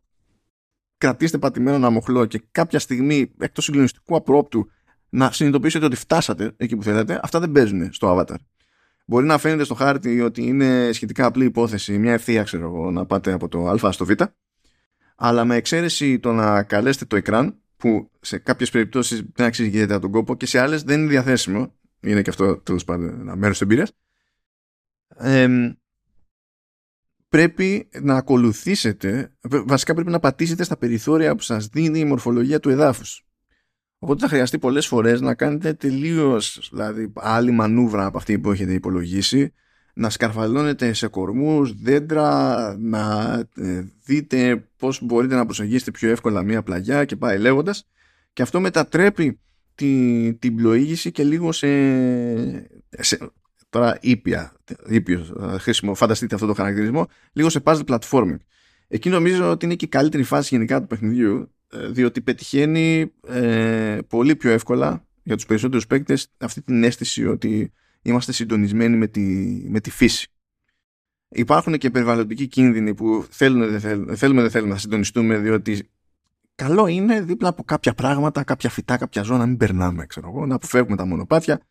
[0.97, 4.69] κρατήσετε πατημένο ένα μοχλό και κάποια στιγμή εκτός συγκλονιστικού απρόπτου
[5.09, 7.19] να συνειδητοποιήσετε ότι φτάσατε εκεί που θέλετε.
[7.23, 8.35] Αυτά δεν παίζουν στο avatar
[9.11, 13.05] μπορεί να φαίνεται στο χάρτη ότι είναι σχετικά απλή υπόθεση μια ευθεία ξέρω εγώ να
[13.05, 14.09] πάτε από το α στο β
[15.15, 19.99] αλλά με εξαίρεση το να καλέσετε το εκράν που σε κάποιες περιπτώσεις δεν αξίζει ιδιαίτερα
[19.99, 21.75] τον κόπο και σε άλλες δεν είναι διαθέσιμο.
[21.99, 23.91] Είναι και αυτό τέλος πάντων ένα μέρος της εμπειρίας.
[27.29, 32.69] πρέπει να ακολουθήσετε, βασικά πρέπει να πατήσετε στα περιθώρια που σας δίνει η μορφολογία του
[32.69, 33.25] εδάφους.
[34.03, 38.73] Οπότε θα χρειαστεί πολλές φορές να κάνετε τελείως δηλαδή, άλλη μανούβρα από αυτή που έχετε
[38.73, 39.53] υπολογίσει
[39.93, 46.63] να σκαρφαλώνετε σε κορμούς, δέντρα, να ε, δείτε πώς μπορείτε να προσεγγίσετε πιο εύκολα μία
[46.63, 47.87] πλαγιά και πάει λέγοντας.
[48.33, 49.39] Και αυτό μετατρέπει
[49.75, 51.67] τη, την πλοήγηση και λίγο σε,
[52.89, 53.31] σε
[53.69, 54.53] τώρα ήπια,
[54.87, 55.25] ήπιο,
[55.59, 58.37] χρήσιμο, φανταστείτε αυτό το χαρακτηρισμό, λίγο σε puzzle platforming.
[58.87, 63.97] Εκεί νομίζω ότι είναι και η καλύτερη φάση γενικά του παιχνιδιού, ε, διότι πετυχαίνει ε,
[64.07, 69.21] πολύ πιο εύκολα για τους περισσότερους παίκτες αυτή την αίσθηση ότι είμαστε συντονισμένοι με τη,
[69.69, 70.31] με τη φύση.
[71.29, 75.89] Υπάρχουν και περιβαλλοντικοί κίνδυνοι που θέλουν, δεν θέλουν, θέλουμε δεν θέλουμε να συντονιστούμε διότι
[76.55, 80.45] καλό είναι δίπλα από κάποια πράγματα, κάποια φυτά, κάποια ζώα να μην περνάμε, ξέρω εγώ,
[80.45, 81.61] να αποφεύγουμε τα μονοπάτια.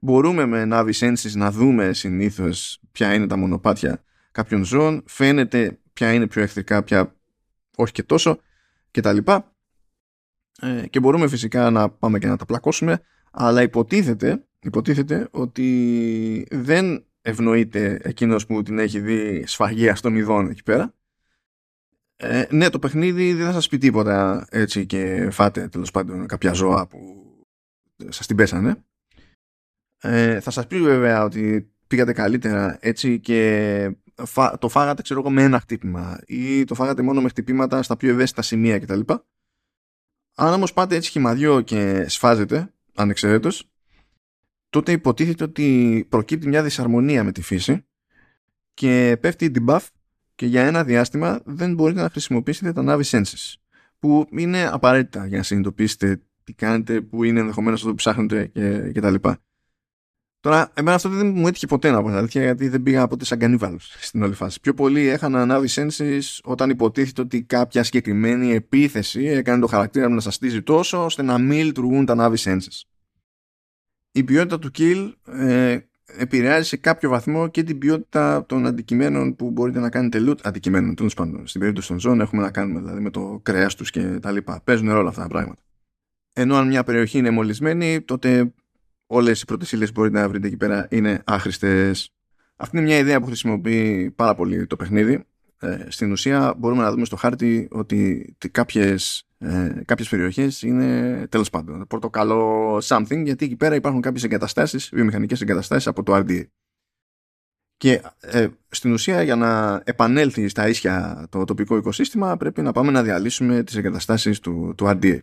[0.00, 6.12] Μπορούμε με Navi Senses να δούμε συνήθως ποια είναι τα μονοπάτια κάποιων ζώων, φαίνεται ποια
[6.12, 7.14] είναι πιο εχθρικά, ποια
[7.76, 8.40] όχι και τόσο
[8.94, 9.18] κτλ.
[10.60, 17.06] Ε, και μπορούμε φυσικά να πάμε και να τα πλακώσουμε, αλλά υποτίθεται υποτίθεται ότι δεν
[17.22, 20.94] ευνοείται εκείνος που την έχει δει σφαγεία στο μηδόν εκεί πέρα.
[22.16, 26.52] Ε, ναι, το παιχνίδι δεν θα σας πει τίποτα έτσι και φάτε τέλος πάντων κάποια
[26.52, 26.98] ζώα που
[28.08, 28.84] σας την πέσανε.
[30.00, 33.96] Ε, θα σας πει βέβαια ότι πήγατε καλύτερα έτσι και
[34.58, 38.10] το φάγατε ξέρω εγώ με ένα χτύπημα ή το φάγατε μόνο με χτυπήματα στα πιο
[38.10, 39.00] ευαίσθητα σημεία κτλ.
[40.34, 43.68] Αν όμως πάτε έτσι χυμαδιό και σφάζετε ανεξαιρέτως
[44.68, 47.84] τότε υποτίθεται ότι προκύπτει μια δυσαρμονία με τη φύση
[48.74, 49.86] και πέφτει η debuff
[50.34, 53.54] και για ένα διάστημα δεν μπορείτε να χρησιμοποιήσετε τα Navi Senses
[53.98, 58.90] που είναι απαραίτητα για να συνειδητοποιήσετε τι κάνετε, που είναι ενδεχομένως αυτό που ψάχνετε και,
[58.92, 59.38] και τα λοιπά.
[60.44, 63.38] Τώρα, εμένα αυτό δεν μου έτυχε ποτέ να πω αλήθεια, γιατί δεν πήγα ποτέ σαν
[63.38, 64.60] κανίβαλος στην όλη φάση.
[64.60, 70.14] Πιο πολύ έχανα Navi Senses όταν υποτίθεται ότι κάποια συγκεκριμένη επίθεση έκανε το χαρακτήρα μου
[70.14, 72.82] να σα στήσει τόσο ώστε να μην λειτουργούν τα Navi Senses
[74.16, 75.78] η ποιότητα του kill ε,
[76.18, 80.94] επηρεάζει σε κάποιο βαθμό και την ποιότητα των αντικειμένων που μπορείτε να κάνετε loot αντικειμένων
[80.94, 81.46] τέλος πάντων.
[81.46, 84.60] Στην περίπτωση των ζώων έχουμε να κάνουμε δηλαδή με το κρέας τους και τα λοιπά.
[84.64, 85.62] Παίζουν ρόλο αυτά τα πράγματα.
[86.32, 88.52] Ενώ αν μια περιοχή είναι μολυσμένη, τότε
[89.06, 92.10] όλες οι πρώτες ύλες που μπορείτε να βρείτε εκεί πέρα είναι άχρηστες.
[92.56, 95.24] Αυτή είναι μια ιδέα που χρησιμοποιεί πάρα πολύ το παιχνίδι.
[95.58, 101.50] Ε, στην ουσία μπορούμε να δούμε στο χάρτη ότι κάποιες ε, κάποιες περιοχές είναι τέλος
[101.50, 106.44] πάντων πορτοκαλό something γιατί εκεί πέρα υπάρχουν κάποιες εγκαταστάσεις, βιομηχανικές εγκαταστάσεις από το RDA.
[107.76, 112.90] Και ε, στην ουσία για να επανέλθει στα ίσια το τοπικό οικοσύστημα πρέπει να πάμε
[112.90, 115.18] να διαλύσουμε τις εγκαταστάσεις του, του RDA.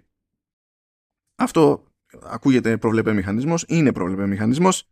[1.36, 1.91] Αυτό
[2.24, 4.88] ακούγεται προβλεπέ μηχανισμός, είναι προβλεπέ μηχανισμός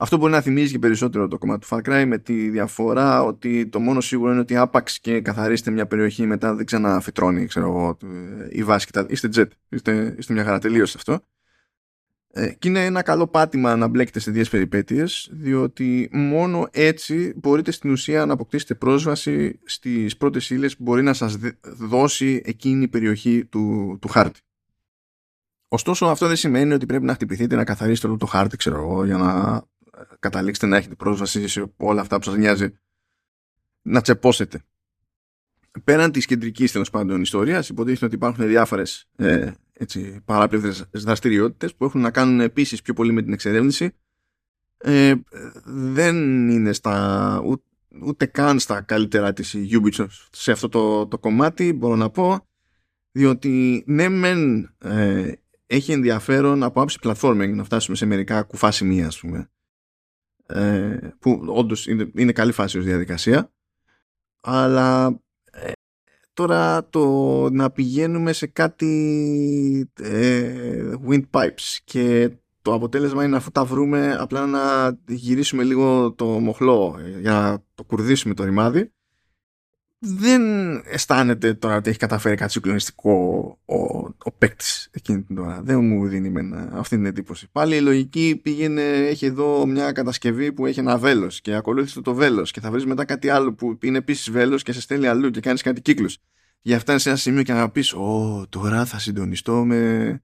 [0.00, 3.66] αυτό μπορεί να θυμίζει και περισσότερο το κομμάτι του Far Cry με τη διαφορά ότι
[3.66, 7.98] το μόνο σίγουρο είναι ότι άπαξ και καθαρίστε μια περιοχή μετά δεν ξαναφυτρώνει ξέρω εγώ,
[8.50, 9.06] η βάση και τα...
[9.08, 11.20] Είστε jet, είστε, είστε μια χαρά τελείως αυτό.
[12.30, 17.70] Ε, και είναι ένα καλό πάτημα να μπλέκετε σε δύο περιπέτειες διότι μόνο έτσι μπορείτε
[17.70, 22.88] στην ουσία να αποκτήσετε πρόσβαση στις πρώτες ύλες που μπορεί να σας δώσει εκείνη η
[22.88, 24.40] περιοχή του, του χάρτη.
[25.68, 29.04] Ωστόσο αυτό δεν σημαίνει ότι πρέπει να χτυπηθείτε να καθαρίσετε όλο το χάρτη ξέρω εγώ
[29.04, 29.62] για να
[30.18, 32.78] καταλήξετε να έχετε πρόσβαση σε όλα αυτά που σας νοιάζει
[33.82, 34.62] να τσεπώσετε.
[35.84, 41.84] πέραν της κεντρικής τέλος πάντων ιστορίας υποτίθεται ότι υπάρχουν διάφορες ε, έτσι, παράπλευρες δραστηριότητες που
[41.84, 43.94] έχουν να κάνουν επίσης πιο πολύ με την εξερεύνηση
[44.78, 45.14] ε,
[45.64, 47.42] δεν είναι στα,
[48.02, 52.46] ούτε, καν στα καλύτερα της Ubisoft σε αυτό το, το κομμάτι μπορώ να πω
[53.12, 55.32] διότι ναι μεν ε,
[55.70, 59.50] έχει ενδιαφέρον από άψη platforming να φτάσουμε σε μερικά κουφά σημεία ας πούμε.
[60.46, 63.52] Ε, που όντως είναι, είναι καλή φάση ως διαδικασία.
[64.40, 65.72] Αλλά ε,
[66.32, 67.04] τώρα το
[67.50, 72.30] να πηγαίνουμε σε κάτι ε, windpipes και
[72.62, 77.84] το αποτέλεσμα είναι αφού τα βρούμε απλά να γυρίσουμε λίγο το μοχλό για να το
[77.84, 78.92] κουρδίσουμε το ρημάδι
[79.98, 80.42] δεν
[80.84, 83.12] αισθάνεται τώρα ότι έχει καταφέρει κάτι συγκλονιστικό
[83.64, 83.74] ο,
[84.18, 85.62] ο παίκτης εκείνη την ώρα.
[85.62, 87.48] Δεν μου δίνει με αυτή την εντύπωση.
[87.52, 92.14] Πάλι η λογική πήγαινε, έχει εδώ μια κατασκευή που έχει ένα βέλος και ακολούθησε το
[92.14, 95.30] βέλος και θα βρεις μετά κάτι άλλο που είναι επίσης βέλος και σε στέλνει αλλού
[95.30, 96.18] και κάνεις κάτι κύκλους.
[96.60, 100.22] Για φτάνει σε ένα σημείο και να πεις: Ω, τώρα θα συντονιστώ με,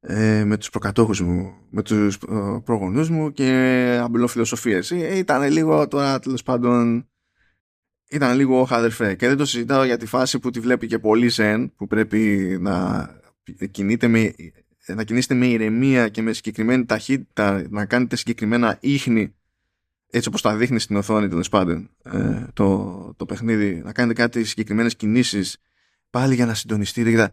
[0.00, 3.48] ε, με τους προκατόχους μου, με τους ε, προγονούς μου και
[4.02, 4.90] αμπελοφιλοσοφίες.
[4.90, 7.08] Ε, ήταν λίγο τώρα τέλος πάντων
[8.10, 11.28] ήταν λίγο χαδερφέ και δεν το συζητάω για τη φάση που τη βλέπει και πολύ
[11.28, 13.08] Ζεν που πρέπει να
[13.70, 14.34] κινείται με,
[14.86, 19.34] να κινήσετε με ηρεμία και με συγκεκριμένη ταχύτητα να κάνετε συγκεκριμένα ίχνη
[20.10, 24.44] έτσι όπως τα δείχνει στην οθόνη τέλος πάντων ε, το, το παιχνίδι να κάνετε κάτι
[24.44, 25.58] συγκεκριμένες κινήσεις
[26.10, 27.32] πάλι για να συντονιστείτε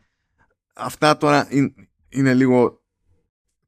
[0.73, 1.73] αυτά τώρα είναι,
[2.09, 2.81] είναι λίγο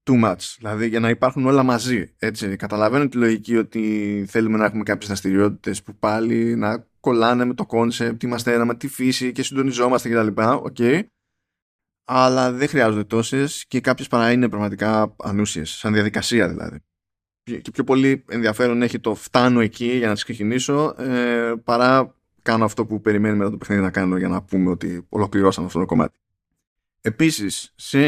[0.04, 0.56] too much.
[0.58, 2.14] Δηλαδή για να υπάρχουν όλα μαζί.
[2.18, 2.56] Έτσι.
[2.56, 7.66] Καταλαβαίνω τη λογική ότι θέλουμε να έχουμε κάποιες δραστηριότητες που πάλι να κολλάνε με το
[7.66, 10.42] κόνσεπτ, είμαστε ένα με τη φύση και συντονιζόμαστε κτλ.
[10.42, 10.76] Οκ.
[10.78, 11.04] Okay.
[12.08, 16.80] Αλλά δεν χρειάζονται τόσες και κάποιες παρά είναι πραγματικά ανούσιες, σαν διαδικασία δηλαδή.
[17.62, 22.66] Και πιο πολύ ενδιαφέρον έχει το φτάνω εκεί για να τις ξεκινήσω ε, παρά κάνω
[22.66, 25.86] αυτό που περιμένει μετά το παιχνίδι να κάνω για να πούμε ότι ολοκληρώσαμε αυτό το
[25.86, 26.20] κομμάτι.
[27.08, 28.00] Επίσης, σε,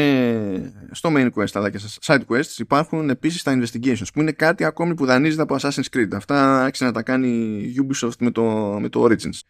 [0.90, 4.64] στο main quest αλλά και σε side quests υπάρχουν επίσης τα investigations που είναι κάτι
[4.64, 6.08] ακόμη που δανείζεται από Assassin's Creed.
[6.12, 8.42] Αυτά άρχισε να τα κάνει η Ubisoft με το,
[8.80, 9.40] με το Origins.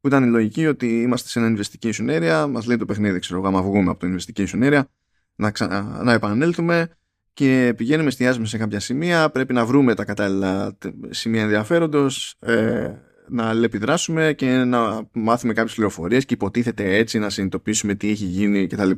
[0.00, 3.38] Που ήταν η λογική ότι είμαστε σε ένα investigation area, μας λέει το παιχνίδι, ξέρω
[3.38, 4.82] εγώ, άμα βγούμε από το investigation area,
[5.34, 6.00] να, ξα...
[6.04, 6.88] να επανέλθουμε
[7.32, 10.78] και πηγαίνουμε, εστιάζουμε σε κάποια σημεία, πρέπει να βρούμε τα κατάλληλα
[11.10, 12.90] σημεία ενδιαφέροντος, ε,
[13.32, 18.66] να αλληλεπιδράσουμε και να μάθουμε κάποιες πληροφορίες και υποτίθεται έτσι να συνειδητοποιήσουμε τι έχει γίνει
[18.66, 18.90] κτλ.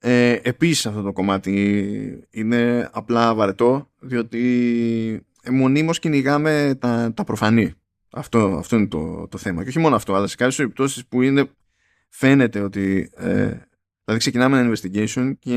[0.00, 7.72] Ε, επίσης αυτό το κομμάτι είναι απλά βαρετό διότι μονίμως κυνηγάμε τα, τα προφανή.
[8.10, 9.62] Αυτό, αυτό είναι το, το θέμα.
[9.62, 11.50] Και όχι μόνο αυτό, αλλά σε κάποιες περιπτώσεις που είναι,
[12.08, 13.50] φαίνεται ότι ε,
[14.04, 15.56] δηλαδή ξεκινάμε ένα investigation και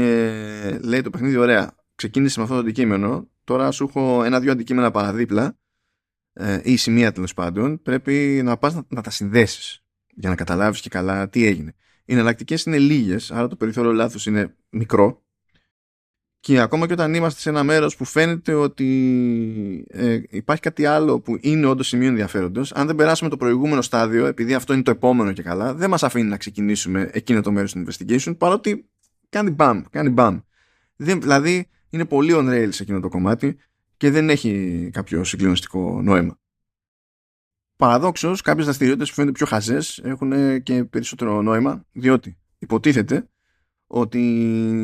[0.83, 5.57] λέει το παιχνίδι ωραία, ξεκίνησε με αυτό το αντικείμενο, τώρα σου έχω ένα-δυο αντικείμενα παραδίπλα
[6.33, 9.83] ε, ή σημεία τέλος πάντων, πρέπει να πας να, τα συνδέσεις
[10.15, 11.75] για να καταλάβεις και καλά τι έγινε.
[12.05, 15.23] Οι εναλλακτικές είναι λίγες, άρα το περιθώριο λάθο είναι μικρό.
[16.39, 21.19] Και ακόμα και όταν είμαστε σε ένα μέρος που φαίνεται ότι ε, υπάρχει κάτι άλλο
[21.19, 24.91] που είναι όντως σημείο ενδιαφέροντος, αν δεν περάσουμε το προηγούμενο στάδιο, επειδή αυτό είναι το
[24.91, 28.89] επόμενο και καλά, δεν μας αφήνει να ξεκινήσουμε εκείνο το μέρος του investigation, παρότι
[29.29, 30.39] κάνει μπαμ, κάνει μπαμ.
[30.95, 33.57] δηλαδή είναι πολύ on rails εκείνο το κομμάτι
[34.01, 36.39] και δεν έχει κάποιο συγκλονιστικό νόημα.
[37.75, 43.29] Παραδόξως, κάποιες δραστηριότητες που φαίνονται πιο χαζές έχουν και περισσότερο νόημα, διότι υποτίθεται
[43.87, 44.19] ότι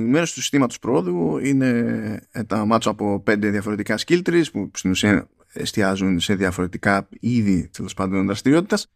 [0.08, 5.30] μέρος του συστήματος πρόοδου είναι τα μάτσο από πέντε διαφορετικά skill trees που στην ουσία
[5.53, 8.88] εστιάζουν σε διαφορετικά είδη τέλος πάντων δραστηριότητας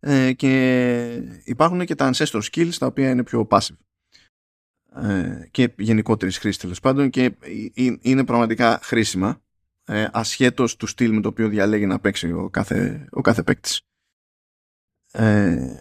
[0.00, 3.76] ε, και υπάρχουν και τα ancestor skills τα οποία είναι πιο passive
[5.02, 7.24] ε, και γενικότερης χρήσης τέλος πάντων και
[7.74, 9.42] ε, είναι πραγματικά χρήσιμα
[9.92, 13.80] ε, ασχέτως του στυλ με το οποίο διαλέγει να παίξει ο κάθε, ο κάθε παίκτης.
[15.12, 15.76] Ε,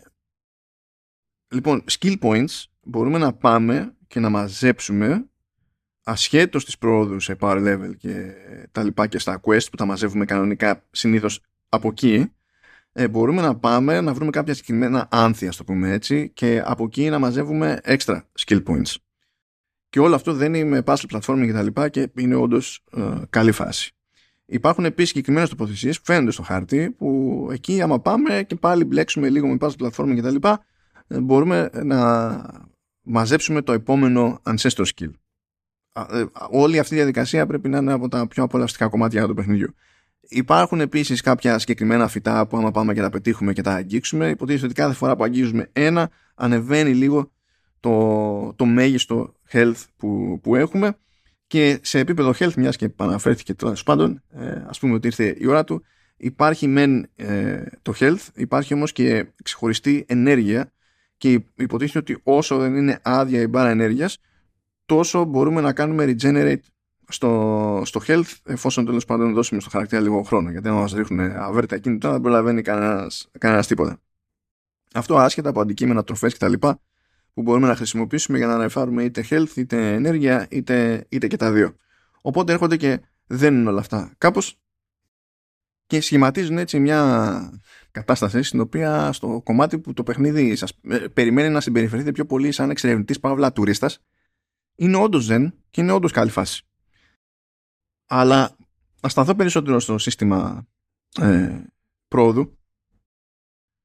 [1.53, 5.29] λοιπόν, skill points μπορούμε να πάμε και να μαζέψουμε
[6.03, 8.33] ασχέτως της πρόοδου σε power level και
[8.71, 12.31] τα λοιπά και στα quest που τα μαζεύουμε κανονικά συνήθως από εκεί
[12.91, 17.09] ε, μπορούμε να πάμε να βρούμε κάποια συγκεκριμένα άνθια, το πούμε έτσι και από εκεί
[17.09, 18.95] να μαζεύουμε extra skill points
[19.89, 23.21] και όλο αυτό δεν είναι με puzzle platforming και τα λοιπά και είναι όντως ε,
[23.29, 23.95] καλή φάση.
[24.51, 29.29] Υπάρχουν επίσης συγκεκριμένες τοποθεσίες που φαίνονται στο χάρτη που εκεί άμα πάμε και πάλι μπλέξουμε
[29.29, 30.65] λίγο με puzzle platforming και τα λοιπά
[31.07, 32.41] ε, μπορούμε να
[33.01, 35.11] μαζέψουμε το επόμενο ancestor skill.
[36.11, 39.75] Ε, όλη αυτή η διαδικασία πρέπει να είναι από τα πιο απολαυστικά κομμάτια του παιχνιδιού.
[40.29, 44.65] Υπάρχουν επίσης κάποια συγκεκριμένα φυτά που άμα πάμε και τα πετύχουμε και τα αγγίξουμε, υποτίθεται
[44.65, 47.31] ότι κάθε φορά που αγγίζουμε ένα, ανεβαίνει λίγο
[47.79, 50.95] το, το μέγιστο health που, που έχουμε
[51.51, 55.47] και σε επίπεδο health, μιας και επαναφέρθηκε τέλος πάντων, ε, ας πούμε ότι ήρθε η
[55.47, 55.83] ώρα του,
[56.17, 60.71] υπάρχει μεν ε, το health, υπάρχει όμως και ξεχωριστή ενέργεια
[61.17, 64.17] και υποτίθεται ότι όσο δεν είναι άδεια η μπάρα ενέργειας,
[64.85, 66.63] τόσο μπορούμε να κάνουμε regenerate
[67.07, 70.51] στο, στο health, εφόσον τέλος πάντων δώσουμε στο χαρακτήρα λίγο χρόνο.
[70.51, 73.99] Γιατί αν μας ρίχνουν αβέρτα κινητά, δεν προλαβαίνει κανένας τίποτα.
[74.93, 76.53] Αυτό άσχετα από αντικείμενα, τροφές κτλ.
[77.33, 81.51] Που μπορούμε να χρησιμοποιήσουμε για να αναφέρουμε είτε health, είτε ενέργεια, είτε, είτε και τα
[81.51, 81.75] δύο.
[82.21, 84.13] Οπότε έρχονται και δεν είναι όλα αυτά.
[84.17, 84.59] Κάπως
[85.85, 87.59] και σχηματίζουν έτσι μια
[87.91, 92.51] κατάσταση στην οποία στο κομμάτι που το παιχνίδι σας ε, περιμένει να συμπεριφερθείτε πιο πολύ
[92.51, 93.99] σαν εξερευνητής παύλα τουρίστας
[94.75, 96.63] είναι όντως zen και είναι όντως καλή φάση.
[98.05, 98.57] Αλλά
[99.01, 100.67] να σταθώ περισσότερο στο σύστημα
[101.19, 101.63] ε,
[102.07, 102.57] πρόοδου.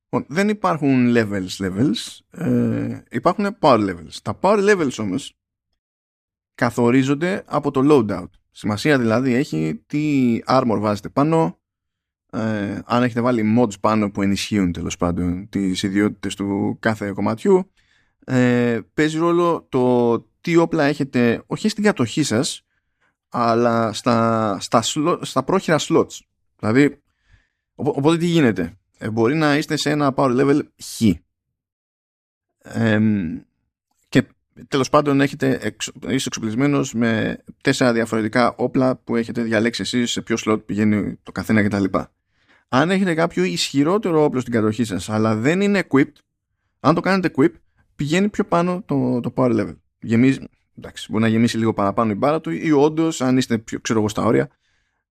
[0.09, 4.17] Λοιπόν, δεν υπάρχουν levels levels, ε, υπάρχουν power levels.
[4.23, 5.37] Τα power levels όμως
[6.55, 8.31] καθορίζονται από το loadout.
[8.51, 11.59] Σημασία δηλαδή έχει τι armor βάζετε πάνω,
[12.31, 17.71] ε, αν έχετε βάλει mods πάνω που ενισχύουν τέλος πάντων τις ιδιότητες του κάθε κομματιού.
[18.25, 22.67] Ε, παίζει ρόλο το τι όπλα έχετε όχι στην κατοχή σας
[23.29, 24.83] αλλά στα, στα,
[25.21, 26.19] στα πρόχειρα slots.
[26.59, 27.03] Δηλαδή,
[27.75, 31.03] οπότε τι γίνεται; Ε, μπορεί να είστε σε ένα power level χ.
[34.09, 34.27] και
[34.69, 40.23] τέλος πάντων έχετε εξ, είστε εξοπλισμένος με τέσσερα διαφορετικά όπλα που έχετε διαλέξει εσείς σε
[40.23, 41.85] ποιο slot πηγαίνει το καθένα κτλ.
[42.69, 46.13] Αν έχετε κάποιο ισχυρότερο όπλο στην κατοχή σας αλλά δεν είναι equipped,
[46.81, 47.53] αν το κάνετε equip,
[47.97, 49.77] πηγαίνει πιο πάνω το, το power level.
[50.01, 50.39] Γεμίζει,
[50.79, 53.99] εντάξει, μπορεί να γεμίσει λίγο παραπάνω η μπάρα του ή όντως, αν είστε πιο ξέρω
[53.99, 54.49] εγώ στα όρια,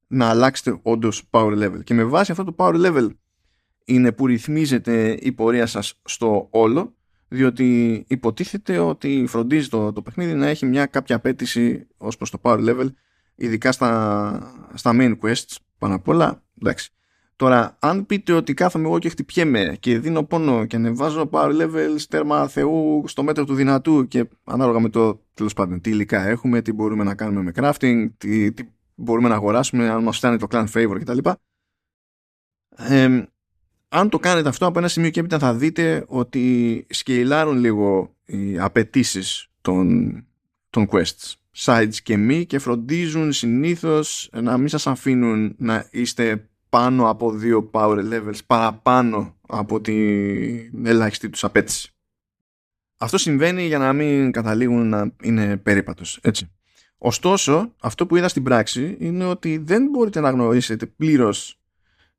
[0.07, 1.83] να αλλάξετε όντως power level.
[1.83, 3.09] Και με βάση αυτό το power level
[3.85, 6.95] είναι που ρυθμίζεται η πορεία σας στο όλο,
[7.27, 12.39] διότι υποτίθεται ότι φροντίζει το, το παιχνίδι να έχει μια κάποια απέτηση ως προς το
[12.41, 12.87] power level,
[13.35, 16.43] ειδικά στα, στα main quests πάνω απ' όλα.
[16.61, 16.89] Εντάξει.
[17.37, 22.01] Τώρα, αν πείτε ότι κάθομαι εγώ και χτυπιέμαι και δίνω πόνο και ανεβάζω power level
[22.09, 26.61] τέρμα θεού στο μέτρο του δυνατού και ανάλογα με το τέλος πάντων τι υλικά έχουμε,
[26.61, 28.63] τι μπορούμε να κάνουμε με crafting, τι, τι
[28.95, 31.17] μπορούμε να αγοράσουμε, αν μας φτάνει το clan favor κτλ.
[32.77, 33.23] Ε,
[33.89, 38.59] αν το κάνετε αυτό από ένα σημείο και έπειτα θα δείτε ότι σκεϊλάρουν λίγο οι
[38.59, 40.13] απαιτήσεις των,
[40.69, 47.09] των quests sides και μη και φροντίζουν συνήθως να μην σας αφήνουν να είστε πάνω
[47.09, 51.89] από δύο power levels παραπάνω από την ελάχιστη τους απέτηση.
[52.97, 56.51] Αυτό συμβαίνει για να μην καταλήγουν να είναι περίπατος, έτσι.
[56.97, 61.59] Ωστόσο, αυτό που είδα στην πράξη είναι ότι δεν μπορείτε να γνωρίσετε πλήρως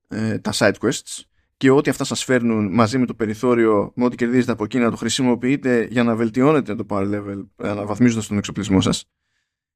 [0.08, 1.20] ε, τα side quests
[1.56, 4.90] και ό,τι αυτά σας φέρνουν μαζί με το περιθώριο, με ό,τι κερδίζετε από εκεί να
[4.90, 9.10] το χρησιμοποιείτε για να βελτιώνετε το power level αναβαθμίζοντας τον εξοπλισμό σας.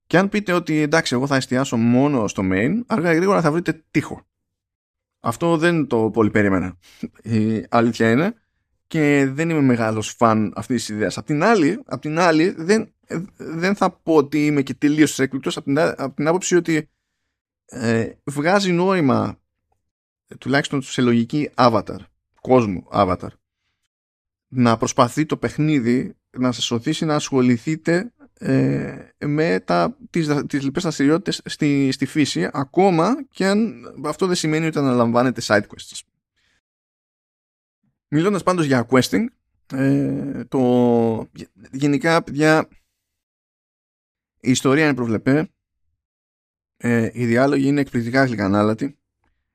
[0.07, 3.53] Και αν πείτε ότι εντάξει εγώ θα εστιάσω μόνο στο main, αργά ή γρήγορα θα
[3.53, 4.27] βρείτε τείχο.
[5.21, 6.79] Αυτό δεν το πολύ περίμενα.
[7.23, 8.35] Η αλήθεια είναι
[8.87, 11.19] και δεν είμαι μεγάλος φαν αυτής της ιδέας.
[11.19, 12.95] Απ' την άλλη, απ την άλλη δεν,
[13.37, 16.91] δεν θα πω ότι είμαι και τελείως έκπληκτος απ' την, απ την άποψη ότι
[17.65, 19.40] ε, βγάζει νόημα
[20.39, 21.99] τουλάχιστον σε λογική avatar,
[22.41, 23.29] κόσμου avatar,
[24.49, 30.83] να προσπαθεί το παιχνίδι να σας οθήσει να ασχοληθείτε ε, με τα, τις, τις λοιπές
[30.83, 36.01] δραστηριότητες στη, στη φύση ακόμα και αν αυτό δεν σημαίνει ότι αναλαμβάνετε side quests.
[38.09, 39.25] Μιλώντας πάντως για questing
[39.73, 41.31] ε, το,
[41.73, 42.69] γενικά παιδιά
[44.41, 45.51] η ιστορία είναι προβλεπέ
[46.77, 49.00] ε, οι διάλογοι είναι εκπληκτικά γλυκανάλατοι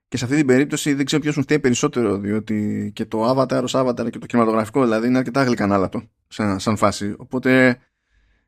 [0.08, 3.60] και σε αυτή την περίπτωση δεν ξέρω ποιος μου φταίει περισσότερο, διότι και το Avatar
[3.62, 7.14] ως Avatar και το κινηματογραφικό δηλαδή είναι αρκετά γλυκανάλατο σαν, σαν φάση.
[7.16, 7.78] Οπότε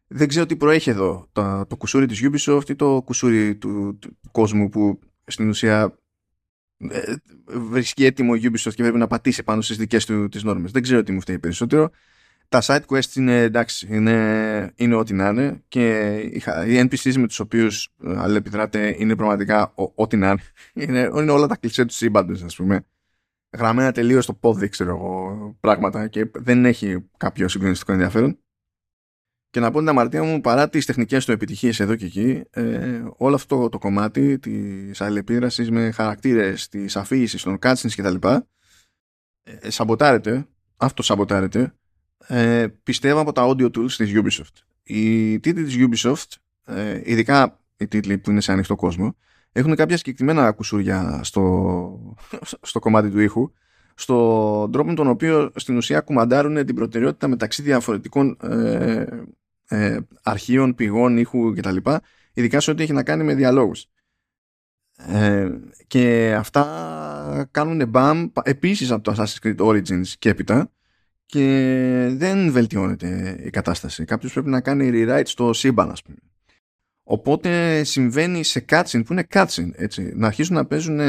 [0.07, 1.29] δεν ξέρω τι προέχει εδώ.
[1.33, 5.99] Το, το κουσούρι της Ubisoft ή το κουσούρι του, του, κόσμου που στην ουσία
[6.79, 7.14] ε,
[7.47, 10.71] βρίσκει έτοιμο η Ubisoft και πρέπει να πατήσει πάνω στις δικές του τις νόρμες.
[10.71, 11.90] Δεν ξέρω τι μου φταίει περισσότερο.
[12.49, 16.17] Τα side quests είναι εντάξει, είναι, είναι ό,τι να είναι και
[16.67, 20.43] οι NPCs με τους οποίους ε, αλληλεπιδράτε είναι πραγματικά ό,τι να είναι.
[20.87, 21.11] είναι.
[21.15, 22.87] Είναι όλα τα κλεισέ τους σύμπαντος ας πούμε.
[23.57, 28.39] Γραμμένα τελείως στο πόδι ξέρω εγώ πράγματα και δεν έχει κάποιο συγκλονιστικό ενδιαφέρον.
[29.51, 33.03] Και να πω την αμαρτία μου, παρά τις τεχνικές του επιτυχίες εδώ και εκεί, ε,
[33.17, 38.29] όλο αυτό το κομμάτι της αλληλεπίδρασης με χαρακτήρες, της αφήγησης των cutscenes κτλ.
[39.42, 40.46] Ε, σαμποτάρεται,
[40.77, 41.73] αυτό σαμποτάρεται,
[42.27, 44.62] ε, πιστεύω από τα audio tools της Ubisoft.
[44.83, 49.16] Οι τίτλοι της Ubisoft, ε, ειδικά οι τίτλοι που είναι σε ανοιχτό κόσμο,
[49.52, 52.16] έχουν κάποια συγκεκριμένα κουσούρια στο,
[52.62, 53.52] στο κομμάτι του ήχου,
[53.94, 59.04] στον τρόπο με τον οποίο στην ουσία κουμαντάρουν την προτεραιότητα μεταξύ διαφορετικών ε,
[59.69, 61.77] ε, αρχείων, πηγών, ήχου κτλ.
[62.33, 63.87] Ειδικά σε ό,τι έχει να κάνει με διαλόγους.
[64.96, 65.48] Ε,
[65.87, 70.71] και αυτά κάνουν μπαμ επίσης από το Assassin's Creed Origins και έπειτα
[71.29, 74.04] και δεν βελτιώνεται η κατάσταση.
[74.04, 76.16] Κάποιος πρέπει να κάνει rewrite στο σύμπαν ας πούμε.
[77.02, 81.00] Οπότε συμβαίνει σε cutscene που είναι cutscene έτσι, να αρχίσουν να παίζουν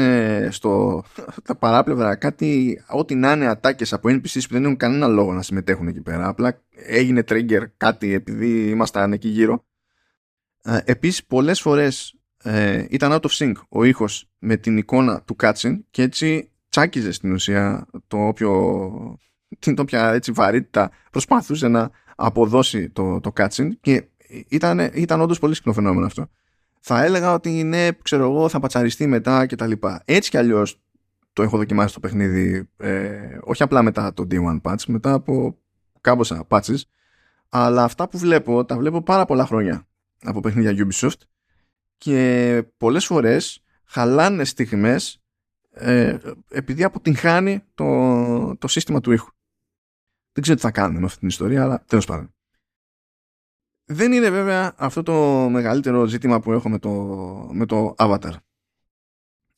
[0.50, 1.02] στο,
[1.44, 5.42] τα παράπλευρα κάτι ό,τι να είναι ατάκες από NPCs που δεν έχουν κανένα λόγο να
[5.42, 6.28] συμμετέχουν εκεί πέρα.
[6.28, 9.64] Απλά έγινε trigger κάτι επειδή ήμασταν εκεί γύρω.
[10.62, 15.36] Ε, επίσης πολλές φορές ε, ήταν out of sync ο ήχος με την εικόνα του
[15.42, 19.18] cutscene και έτσι τσάκιζε στην ουσία το όποιο,
[19.58, 24.04] την όποια έτσι βαρύτητα προσπαθούσε να αποδώσει το, το cutscene και
[24.48, 26.28] ήταν, ήταν όντως πολύ συχνό φαινόμενο αυτό.
[26.80, 30.02] Θα έλεγα ότι ναι, ξέρω εγώ, θα πατσαριστεί μετά και τα λοιπά.
[30.04, 30.80] Έτσι κι αλλιώς
[31.32, 35.58] το έχω δοκιμάσει το παιχνίδι, ε, όχι απλά μετά το D1 patch, μετά από
[36.00, 36.80] κάμποσα patches,
[37.48, 39.86] αλλά αυτά που βλέπω, τα βλέπω πάρα πολλά χρόνια
[40.22, 41.20] από παιχνίδια Ubisoft
[41.98, 45.22] και πολλές φορές χαλάνε στιγμές
[45.70, 46.16] ε,
[46.50, 49.30] επειδή αποτυγχάνει το, το σύστημα του ήχου.
[50.32, 52.34] Δεν ξέρω τι θα κάνουμε με αυτή την ιστορία, αλλά τέλος πάντων.
[53.84, 56.90] Δεν είναι βέβαια αυτό το μεγαλύτερο ζήτημα που έχω με το,
[57.52, 58.32] με το Avatar.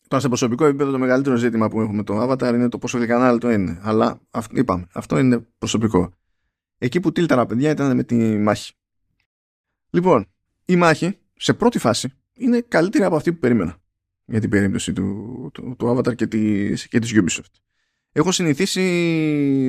[0.08, 2.98] Τώρα σε προσωπικό επίπεδο το μεγαλύτερο ζήτημα που έχω με το Avatar είναι το πόσο
[3.38, 3.80] το είναι.
[3.82, 4.20] Αλλά
[4.52, 6.12] είπαμε, αυτό είναι προσωπικό.
[6.78, 8.72] Εκεί που τίλταρα παιδιά ήταν με τη μάχη.
[9.90, 10.26] Λοιπόν,
[10.64, 13.76] η μάχη σε πρώτη φάση είναι καλύτερη από αυτή που περίμενα
[14.24, 17.52] για την περίπτωση του, του, του Avatar και της, και της Ubisoft.
[18.12, 18.80] Έχω συνηθίσει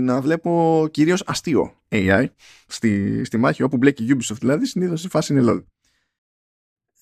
[0.04, 2.26] να βλέπω κυρίως αστείο AI
[2.68, 5.64] στη, στη μάχη όπου μπλέκει η Ubisoft δηλαδή συνήθως η φάση είναι LOL.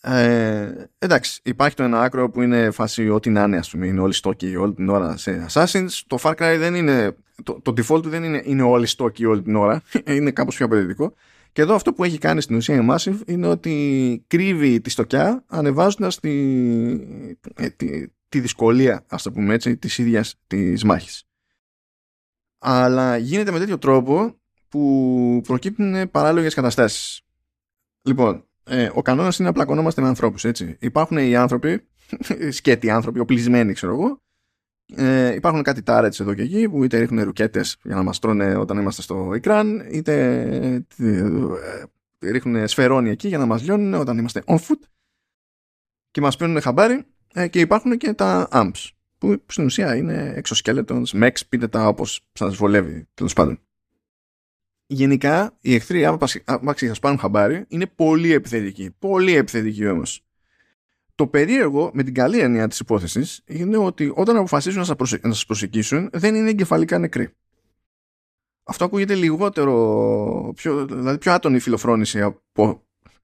[0.03, 3.99] Ε, εντάξει, υπάρχει το ένα άκρο που είναι φάση ό,τι να είναι, ας πούμε, είναι
[3.99, 6.01] όλοι στόκοι όλη την ώρα σε Assassins.
[6.07, 9.41] Το Far Cry δεν είναι, το, το default του δεν είναι, είναι όλοι στόκοι όλη
[9.41, 9.81] την ώρα,
[10.15, 11.13] είναι κάπως πιο απαιτητικό.
[11.51, 15.43] Και εδώ αυτό που έχει κάνει στην ουσία η Massive είναι ότι κρύβει τη στοκιά
[15.47, 16.29] ανεβάζοντας τη,
[17.55, 21.25] ε, τη, τη δυσκολία, ας το πούμε έτσι, της ίδιας της μάχης.
[22.63, 24.35] Αλλά γίνεται με τέτοιο τρόπο
[24.69, 27.21] που προκύπτουν παράλογες καταστάσεις.
[28.01, 30.77] Λοιπόν, ε, ο κανόνας είναι να πλακωνόμαστε με ανθρώπους, έτσι.
[30.79, 31.87] Υπάρχουν οι άνθρωποι,
[32.57, 34.21] σκέτοι άνθρωποι, οπλισμένοι, ξέρω εγώ,
[34.95, 38.55] ε, υπάρχουν κάτι τάρετς εδώ και εκεί που είτε ρίχνουν ρουκέτες για να μας τρώνε
[38.55, 44.43] όταν είμαστε στο εκράν είτε ε, ρίχνουν σφαιρόνι εκεί για να μας λιώνουν όταν είμαστε
[44.45, 44.79] on foot
[46.11, 48.89] και μας παίρνουν χαμπάρι ε, και υπάρχουν και τα amps
[49.21, 53.59] που στην ουσία είναι exoskeletons, mechs, πείτε τα όπως σας βολεύει τέλος πάντων.
[54.85, 56.05] Γενικά οι εχθροί
[56.45, 60.25] άμα σας πάρουν χαμπάρι είναι πολύ επιθετικοί, πολύ επιθετικοί όμως
[61.15, 65.19] το περίεργο με την καλή έννοια της υπόθεσης είναι ότι όταν αποφασίζουν να σας, προσε...
[65.47, 67.29] προσεγγίσουν δεν είναι εγκεφαλικά νεκροί.
[68.63, 72.83] Αυτό ακούγεται λιγότερο, πιο, δηλαδή πιο άτονη φιλοφρόνηση από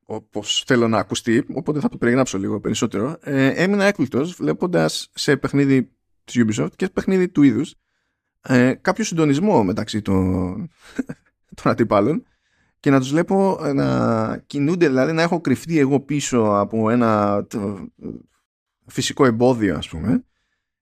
[0.09, 3.17] όπως θέλω να ακουστεί, οπότε θα το περιγράψω λίγο περισσότερο.
[3.21, 5.91] Ε, έμεινα έκπληκτος βλέποντας σε παιχνίδι
[6.23, 7.75] της Ubisoft και παιχνίδι του είδους
[8.41, 10.53] ε, κάποιο συντονισμό μεταξύ των,
[11.61, 12.25] των αντιπάλων
[12.79, 17.45] και να τους βλέπω ε, να κινούνται, δηλαδή να έχω κρυφτεί εγώ πίσω από ένα
[18.85, 20.23] φυσικό εμπόδιο ας πούμε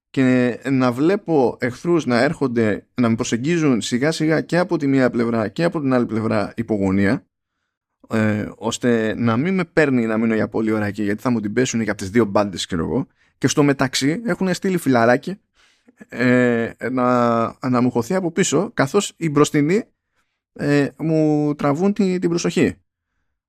[0.09, 5.09] και να βλέπω εχθρούς να έρχονται να με προσεγγίζουν σιγά σιγά και από τη μία
[5.09, 7.25] πλευρά και από την άλλη πλευρά υπογωνία
[8.09, 11.39] ε, ώστε να μην με παίρνει να μείνω για πολύ ώρα εκεί γιατί θα μου
[11.39, 15.39] την πέσουν για τις δύο μπάντες και εγώ και στο μεταξύ έχουν στείλει φιλαράκι
[16.09, 19.83] ε, να, να μου χωθεί από πίσω καθώς η μπροστινή
[20.53, 22.75] ε, μου τραβούν την, την προσοχή.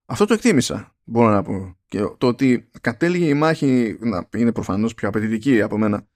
[0.06, 1.76] Αυτό το εκτίμησα, μπορώ να πω.
[1.88, 6.06] Και το ότι κατέληγε η μάχη να είναι προφανώς πιο απαιτητική από μένα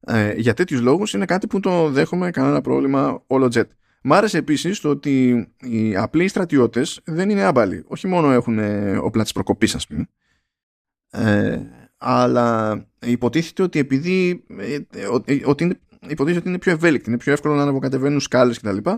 [0.00, 3.64] ε, για τέτοιους λόγους είναι κάτι που το δέχομαι κανένα πρόβλημα όλο jet.
[4.08, 7.84] Μ' άρεσε επίσης το ότι οι απλοί στρατιώτες δεν είναι άμπαλοι.
[7.86, 8.58] Όχι μόνο έχουν
[9.00, 10.08] όπλα της προκοπής ας πούμε.
[11.10, 11.60] Ε,
[11.96, 15.06] αλλά υποτίθεται ότι επειδή ε, ε,
[15.44, 18.90] ότι είναι, υποτίθεται ότι είναι πιο ευέλικτοι, είναι πιο εύκολο να αναβοκατεβαίνουν σκάλες κτλ.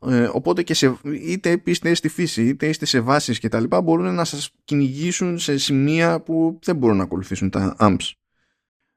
[0.00, 3.80] Ε, οπότε και σε, είτε είστε στη φύση είτε είστε σε βάσεις και τα λοιπά
[3.80, 8.12] μπορούν να σας κυνηγήσουν σε σημεία που δεν μπορούν να ακολουθήσουν τα amps.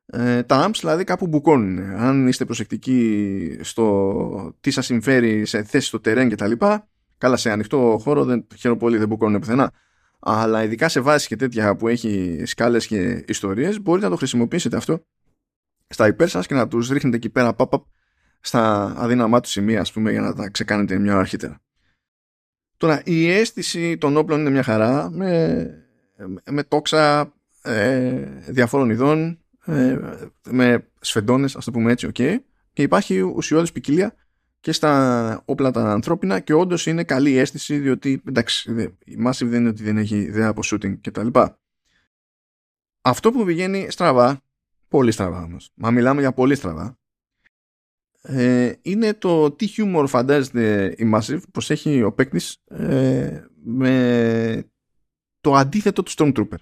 [0.05, 1.79] Ε, τα amps δηλαδή κάπου μπουκώνουν.
[1.79, 6.87] Αν είστε προσεκτικοί στο τι σας συμφέρει σε θέση στο τερέν και τα λοιπά
[7.17, 9.71] καλά σε ανοιχτό χώρο δεν, χαίρομαι πολύ δεν μπουκώνουν πουθενά.
[10.19, 14.77] Αλλά ειδικά σε βάσεις και τέτοια που έχει σκάλες και ιστορίες μπορείτε να το χρησιμοποιήσετε
[14.77, 15.05] αυτό
[15.87, 17.81] στα υπέρ σας και να τους ρίχνετε εκεί πέρα pop-up
[18.39, 21.59] στα αδύναμά τους σημεία, ας πούμε, για να τα ξεκάνετε μια ώρα αρχίτερα.
[22.77, 25.67] Τώρα, η αίσθηση των όπλων είναι μια χαρά, με,
[26.49, 28.11] με τόξα ε,
[28.47, 29.99] διαφόρων ειδών, ε,
[30.49, 32.37] με σφεντώνες, ας το πούμε έτσι, okay,
[32.73, 34.15] και υπάρχει ουσιώδης ποικιλία
[34.59, 38.71] και στα όπλα τα ανθρώπινα και όντως είναι καλή αίσθηση διότι εντάξει
[39.05, 41.59] η Massive δεν είναι ότι δεν έχει ιδέα από shooting και τα λοιπά.
[43.01, 44.41] Αυτό που πηγαίνει στραβά
[44.87, 45.71] πολύ στραβά όμως.
[45.73, 46.97] Μα μιλάμε για πολύ στραβά.
[48.21, 54.69] Ε, είναι το τι humor φαντάζεται η Massive πως έχει ο παίκτης ε, με
[55.41, 56.57] το αντίθετο του Stormtrooper.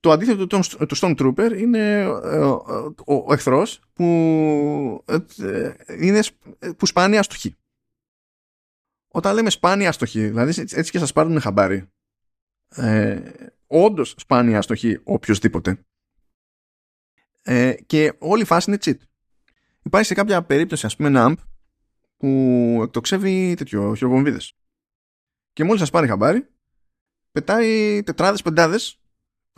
[0.00, 0.46] Το αντίθετο
[0.86, 2.64] του Stormtrooper είναι ε, ο,
[3.06, 4.04] ο, ο εχθρός που,
[5.04, 5.18] ε,
[5.98, 6.22] είναι,
[6.76, 7.56] που σπάνια αστοχεί.
[9.08, 11.90] Όταν λέμε σπάνια αστοχή, δηλαδή έτσι και σας πάρουν χαμπάρι,
[12.68, 13.32] ε,
[13.66, 15.84] όντως σπάνια αστοχή οποιοδήποτε,
[17.42, 19.06] ε, και όλη η φάση είναι cheat.
[19.82, 21.36] Υπάρχει σε κάποια περίπτωση, ας πούμε, ένα AMP
[22.16, 24.52] που εκτοξεύει τέτοιο χειροβομβίδες.
[25.52, 26.48] Και μόλις σας πάρει χαμπάρι,
[27.32, 29.00] πετάει τετράδες, πεντάδες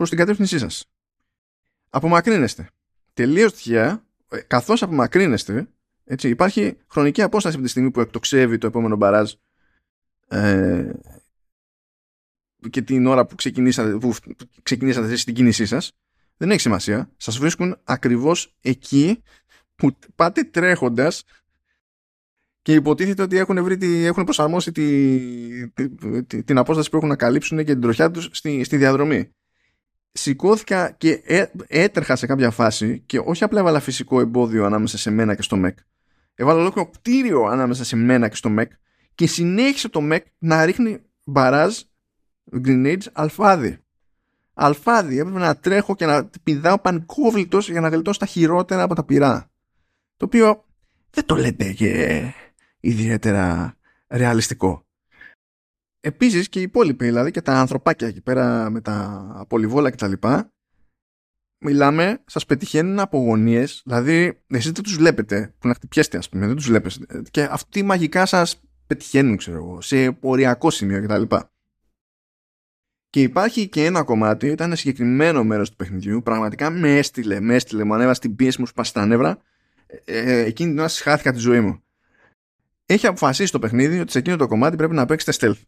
[0.01, 0.85] προς την κατεύθυνσή σας.
[1.89, 2.69] Απομακρύνεστε.
[3.13, 5.67] Τελείως τυχαία, ε, καθώς απομακρύνεστε,
[6.03, 9.31] έτσι, υπάρχει χρονική απόσταση από τη στιγμή που εκτοξεύει το επόμενο μπαράζ
[10.27, 10.91] ε,
[12.69, 14.13] και την ώρα που ξεκινήσατε, που
[14.63, 15.91] ξεκινήσατε στην κίνησή σας
[16.37, 17.11] δεν έχει σημασία.
[17.17, 19.23] Σας βρίσκουν ακριβώς εκεί
[19.75, 21.23] που πάτε τρέχοντας
[22.61, 27.63] και υποτίθεται ότι έχουν, βρει, έχουν προσαρμόσει τη, την απόσταση που έχουν να καλύψουν και
[27.63, 29.31] την τροχιά τους στη, στη διαδρομή.
[30.11, 35.11] Σηκώθηκα και έ, έτρεχα σε κάποια φάση και όχι απλά έβαλα φυσικό εμπόδιο ανάμεσα σε
[35.11, 35.77] μένα και στο ΜΕΚ.
[36.35, 38.71] Έβαλα ολόκληρο κτίριο ανάμεσα σε μένα και στο ΜΕΚ
[39.15, 41.77] και συνέχισε το ΜΕΚ να ρίχνει μπαράζ
[42.51, 43.79] grenades αλφάδι
[44.53, 45.19] αλφάδι.
[45.19, 49.51] Έπρεπε να τρέχω και να πηδάω πανικόβλητο για να γλιτώσω τα χειρότερα από τα πυρά.
[50.17, 50.65] Το οποίο
[51.09, 52.23] δεν το λέτε και
[52.79, 53.75] ιδιαίτερα
[54.07, 54.85] ρεαλιστικό.
[56.03, 60.13] Επίσης και οι υπόλοιποι, δηλαδή και τα ανθρωπάκια εκεί πέρα με τα πολυβόλα κτλ.
[61.63, 66.47] Μιλάμε, σας πετυχαίνουν από γωνίες, δηλαδή εσείς δεν τους βλέπετε, που να χτυπιέστε, ας πούμε,
[66.47, 67.21] δεν τους βλέπετε.
[67.31, 71.35] Και αυτοί μαγικά σας πετυχαίνουν, ξέρω εγώ, σε οριακό σημείο κτλ.
[73.09, 77.55] Και υπάρχει και ένα κομμάτι, ήταν ένα συγκεκριμένο μέρος του παιχνιδιού, πραγματικά με έστειλε, με
[77.55, 79.41] έστειλε, μου ανέβασε την πίεση μου σπάσει τα νεύρα.
[80.05, 81.83] Ε, ε, εκείνη την ώρα συχάθηκα τη ζωή μου.
[82.85, 85.61] Έχει αποφασίσει το παιχνίδι ότι σε εκείνο το κομμάτι πρέπει να παίξετε stealth.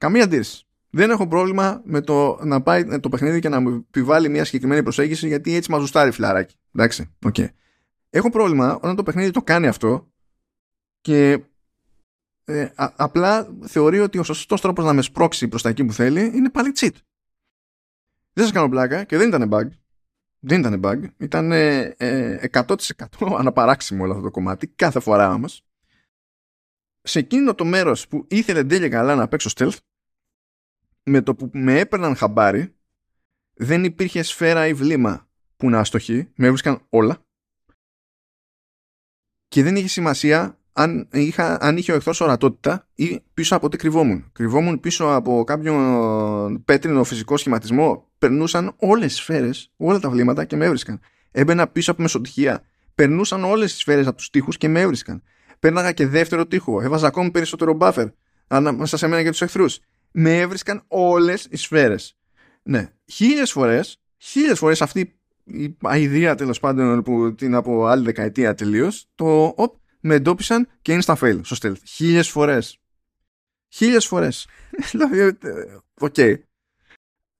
[0.00, 0.64] Καμία αντίρρηση.
[0.90, 4.82] Δεν έχω πρόβλημα με το να πάει το παιχνίδι και να μου επιβάλλει μια συγκεκριμένη
[4.82, 6.54] προσέγγιση γιατί έτσι μας ζουστάρει φιλαράκι.
[6.74, 7.46] Εντάξει, okay.
[8.10, 10.12] Έχω πρόβλημα όταν το παιχνίδι το κάνει αυτό
[11.00, 11.42] και
[12.44, 16.30] ε, απλά θεωρεί ότι ο σωστός τρόπος να με σπρώξει προς τα εκεί που θέλει
[16.34, 16.94] είναι πάλι cheat.
[18.32, 19.68] Δεν σας κάνω πλάκα και δεν ήταν bug.
[20.38, 21.02] Δεν ήταν bug.
[21.16, 22.66] Ήταν ε, 100%
[23.38, 25.64] αναπαράξιμο όλο αυτό το κομμάτι κάθε φορά όμως.
[27.02, 29.76] Σε εκείνο το μέρος που ήθελε τέλεια καλά να παίξω stealth,
[31.02, 32.74] με το που με έπαιρναν χαμπάρι,
[33.54, 36.28] δεν υπήρχε σφαίρα ή βλήμα που να αστοχεί.
[36.34, 37.18] Με έβρισκαν όλα.
[39.48, 43.76] Και δεν είχε σημασία αν, είχα, αν είχε ο εχθρός ορατότητα ή πίσω από τι
[43.76, 44.28] κρυβόμουν.
[44.32, 48.08] Κρυβόμουν πίσω από κάποιον πέτρινο φυσικό σχηματισμό.
[48.18, 51.00] Περνούσαν όλες τι σφαίρες, όλα τα βλήματα και με έβρισκαν.
[51.30, 52.62] Έμπαινα πίσω από μεσοτυχία.
[52.94, 55.22] Περνούσαν όλες τις σφαίρες από τους τοίχους και με έβρισκαν.
[55.58, 56.80] Πέρναγα και δεύτερο τοίχο.
[56.80, 58.12] Έβαζα ακόμη περισσότερο buffer
[58.46, 59.80] ανάμεσα σε μένα και τους εχθρούς.
[60.12, 62.18] Με έβρισκαν όλες οι σφαίρες.
[62.62, 68.54] Ναι, χίλιες φορές, χίλιες φορές αυτή η αηδία τέλος πάντων που την από άλλη δεκαετία
[68.54, 71.82] τελείως, το οπ, με εντόπισαν και είναι στα fail στο stealth.
[71.84, 72.78] Χίλιες φορές.
[73.68, 74.48] Χίλιες φορές.
[74.90, 75.36] δηλαδή, ε,
[76.00, 76.14] οκ.
[76.16, 76.34] Okay.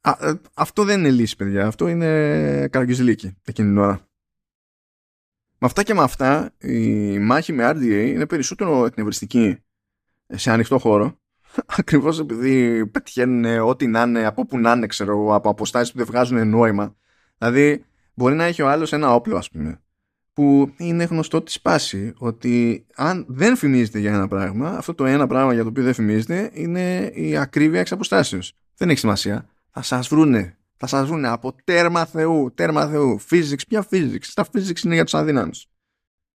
[0.00, 1.66] Ε, αυτό δεν είναι λύση, παιδιά.
[1.66, 4.08] Αυτό είναι καραγκιοζιλίκι εκείνη την ώρα.
[5.62, 9.56] Με αυτά και με αυτά, η μάχη με RDA είναι περισσότερο εκνευριστική
[10.26, 11.18] σε ανοιχτό χώρο.
[11.78, 16.06] Ακριβώς επειδή πετυχαίνουν ό,τι να είναι, από που να είναι, ξέρω, από αποστάσεις που δεν
[16.06, 16.96] βγάζουν νόημα.
[17.38, 17.84] Δηλαδή,
[18.14, 19.80] μπορεί να έχει ο άλλος ένα όπλο, ας πούμε,
[20.32, 25.26] που είναι γνωστό της σπάση ότι αν δεν φημίζεται για ένα πράγμα, αυτό το ένα
[25.26, 28.52] πράγμα για το οποίο δεν φημίζεται είναι η ακρίβεια εξ αποστάσεως.
[28.76, 29.48] Δεν έχει σημασία.
[29.70, 30.56] Θα σας βρούνε.
[30.76, 33.20] Θα σας βρούνε από τέρμα θεού, τέρμα θεού.
[33.30, 35.66] Physics, ποια physics; Τα physics είναι για τους αδύναμους.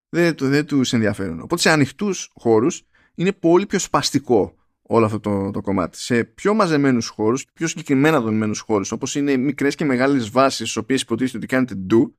[0.10, 1.42] Δεν, δεν τους ενδιαφέρουν.
[1.42, 2.84] Οπότε σε ανοιχτούς χώρους
[3.16, 4.56] είναι πολύ πιο σπαστικό
[4.88, 5.98] όλο αυτό το, το κομμάτι.
[5.98, 10.76] Σε πιο μαζεμένους χώρους, πιο συγκεκριμένα δομημένους χώρους, όπως είναι μικρές και μεγάλες βάσεις, στις
[10.76, 12.12] οποίες υποτίθεται ότι κάνετε do,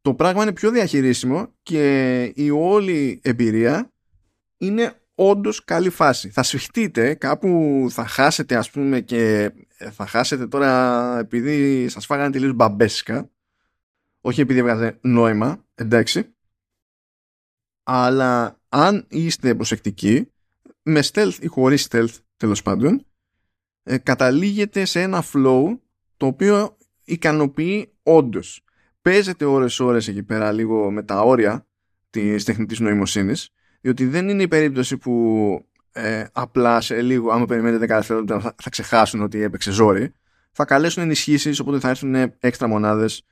[0.00, 3.92] το πράγμα είναι πιο διαχειρίσιμο και η όλη εμπειρία
[4.56, 6.30] είναι όντως καλή φάση.
[6.30, 9.52] Θα σφιχτείτε, κάπου θα χάσετε ας πούμε και
[9.92, 13.30] θα χάσετε τώρα επειδή σας φάγανε τελείως μπαμπέσικα
[14.20, 16.34] όχι επειδή έβγαζε νόημα, εντάξει
[17.82, 20.32] αλλά αν είστε προσεκτικοί
[20.82, 23.06] με stealth ή χωρίς stealth τέλος πάντων
[23.82, 25.78] ε, καταλήγετε σε ένα flow
[26.16, 28.64] το οποίο ικανοποιεί όντως.
[29.02, 31.66] Παίζεται ώρες ώρες εκεί πέρα λίγο με τα όρια
[32.10, 37.84] της τεχνητής νοημοσύνης διότι δεν είναι η περίπτωση που ε, απλά σε λίγο άμα περιμένετε
[37.84, 40.12] 10 δευτερόλεπτα θα, ξεχάσουν ότι έπαιξε ζόρι.
[40.52, 43.24] Θα καλέσουν ενισχύσεις οπότε θα έρθουν έξτρα μονάδες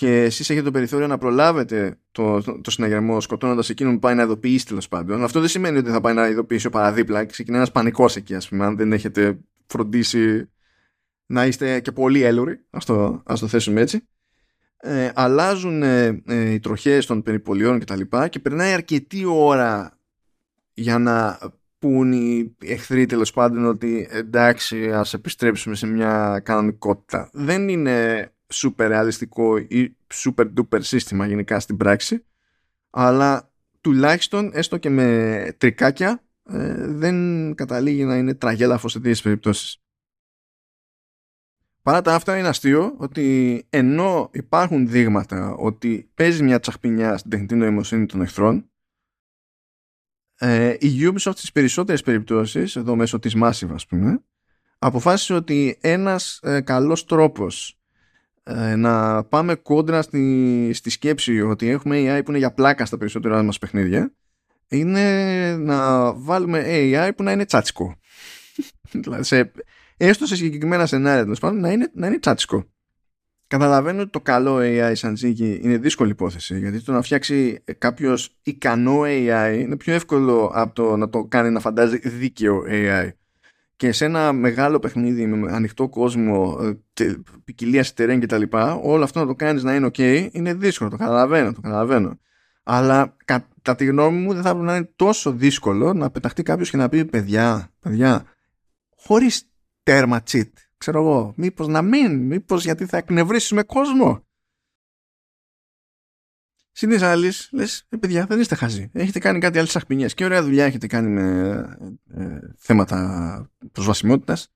[0.00, 4.14] και εσείς έχετε το περιθώριο να προλάβετε το, το, το συναγερμό σκοτώνοντας εκείνον που πάει
[4.14, 5.24] να ειδοποιήσει τέλος πάντων.
[5.24, 8.34] Αυτό δεν σημαίνει ότι θα πάει να ειδοποιήσει ο παραδίπλα και ξεκινάει ένας πανικός εκεί
[8.34, 10.50] ας πούμε αν δεν έχετε φροντίσει
[11.26, 14.08] να είστε και πολύ έλουροι, ας το, ας το θέσουμε έτσι.
[14.76, 19.98] Ε, αλλάζουν ε, ε, οι τροχές των περιπολιών και τα λοιπά και περνάει αρκετή ώρα
[20.72, 21.38] για να
[21.78, 27.30] πούν οι εχθροί τέλος πάντων ότι εντάξει ας επιστρέψουμε σε μια κανονικότητα.
[27.32, 32.24] Δεν είναι super ρεαλιστικό ή super duper σύστημα γενικά στην πράξη
[32.90, 39.82] αλλά τουλάχιστον έστω και με τρικάκια ε, δεν καταλήγει να είναι τραγέλαφο σε τέτοιες περιπτώσεις.
[41.82, 47.54] Παρά τα αυτά είναι αστείο ότι ενώ υπάρχουν δείγματα ότι παίζει μια τσαχπινιά στην τεχνητή
[47.54, 48.70] νοημοσύνη των εχθρών
[50.38, 54.24] ε, η Ubisoft στις περισσότερες περιπτώσεις εδώ μέσω της Massive ας πούμε
[54.78, 57.79] αποφάσισε ότι ένας ε, καλός τρόπος
[58.42, 62.98] ε, να πάμε κόντρα στη, στη σκέψη ότι έχουμε AI που είναι για πλάκα στα
[62.98, 64.14] περισσότερα μας παιχνίδια
[64.68, 67.96] είναι να βάλουμε AI που να είναι τσάτσικο.
[69.02, 69.52] δηλαδή σε,
[69.96, 72.64] έστω σε συγκεκριμένα σενάρια τέλος πάντων να είναι, να είναι τσάτσικο.
[73.46, 78.38] Καταλαβαίνω ότι το καλό AI σαν ζύγι είναι δύσκολη υπόθεση γιατί το να φτιάξει κάποιος
[78.42, 83.10] ικανό AI είναι πιο εύκολο από το να το κάνει να φαντάζει δίκαιο AI
[83.80, 86.58] και σε ένα μεγάλο παιχνίδι με ανοιχτό κόσμο,
[87.00, 87.14] ε,
[87.44, 90.90] ποικιλία στερέν και τα λοιπά, όλο αυτό να το κάνεις να είναι ok είναι δύσκολο,
[90.90, 92.18] το καταλαβαίνω, το καταλαβαίνω.
[92.62, 96.70] Αλλά κατά τη γνώμη μου δεν θα έπρεπε να είναι τόσο δύσκολο να πεταχτεί κάποιος
[96.70, 98.24] και να πει παιδιά, παιδιά,
[98.96, 99.50] χωρίς
[99.82, 104.24] τέρμα cheat, ξέρω εγώ, μήπως να μην, μήπως γιατί θα εκνευρίσεις με κόσμο.
[106.72, 108.90] Συν άλλη, λες, ε, παιδιά, δεν είστε χαζοί.
[108.92, 111.76] Έχετε κάνει κάτι άλλε αχπινιέ και ωραία δουλειά έχετε κάνει με
[112.14, 114.52] ε, θέματα προσβασιμότητας.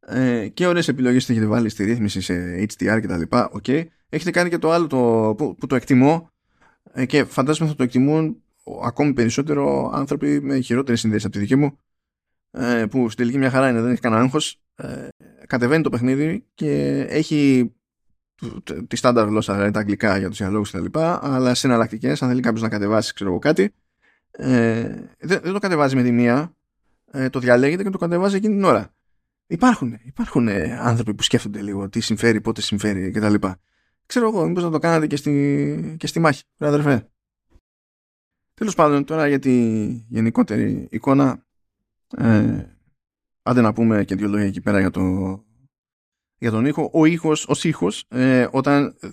[0.00, 3.22] Ε, και ωραίες επιλογές έχετε βάλει στη ρύθμιση σε HDR κτλ.
[3.30, 3.84] Okay.
[4.08, 6.30] Έχετε κάνει και το άλλο το, που, που το εκτιμώ
[6.92, 8.42] ε, και φαντάζομαι θα το εκτιμούν
[8.84, 11.78] ακόμη περισσότερο άνθρωποι με χειρότερε συνδέσει από τη δική μου.
[12.50, 14.62] Ε, που στην τελική μια χαρά είναι, δεν έχει κανένα άγχος.
[14.74, 15.08] Ε,
[15.46, 17.72] κατεβαίνει το παιχνίδι και έχει
[18.88, 20.98] τη στάνταρ γλώσσα, δηλαδή τα αγγλικά για τους διαλόγους κτλ.
[20.98, 23.74] Αλλά σε εναλλακτικές, αν θέλει κάποιος να κατεβάσει ξέρω κάτι,
[24.30, 24.82] ε,
[25.18, 26.54] δεν, δεν, το κατεβάζει με τη μία,
[27.10, 28.94] ε, το διαλέγεται και το κατεβάζει εκείνη την ώρα.
[29.46, 33.34] Υπάρχουν, υπάρχουν ε, άνθρωποι που σκέφτονται λίγο τι συμφέρει, πότε συμφέρει κτλ.
[34.06, 37.08] Ξέρω εγώ, μήπως να το κάνατε και στη, και στη μάχη, ρε αδερφέ.
[38.54, 39.52] Τέλος πάντων, τώρα για τη
[40.08, 41.46] γενικότερη εικόνα,
[42.16, 42.64] ε,
[43.42, 45.00] άντε να πούμε και δύο λόγια εκεί πέρα για το
[46.40, 46.90] για τον ήχο.
[46.92, 49.08] Ο ήχος ως ήχος ε, όταν ε,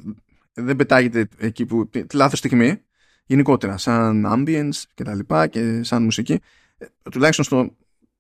[0.54, 2.82] δεν πετάγεται εκεί που τη λάθος στιγμή
[3.26, 6.40] γενικότερα σαν ambience και τα λοιπά και σαν μουσική
[6.78, 7.76] ε, τουλάχιστον στο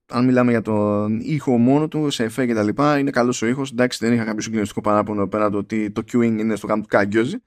[0.10, 3.48] αν μιλάμε για τον ήχο μόνο του, σε εφέ και τα λοιπά, είναι καλός ο
[3.48, 3.72] ήχος.
[3.72, 6.88] Εντάξει, δεν είχα κάποιο συγκλονιστικό παράπονο πέρα το ότι το queuing είναι στο γάμο του
[6.88, 7.38] κάγκιόζι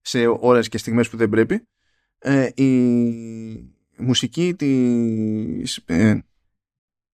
[0.00, 1.66] σε ώρες και στιγμές που δεν πρέπει.
[2.18, 6.18] Ε, η μουσική της, ε,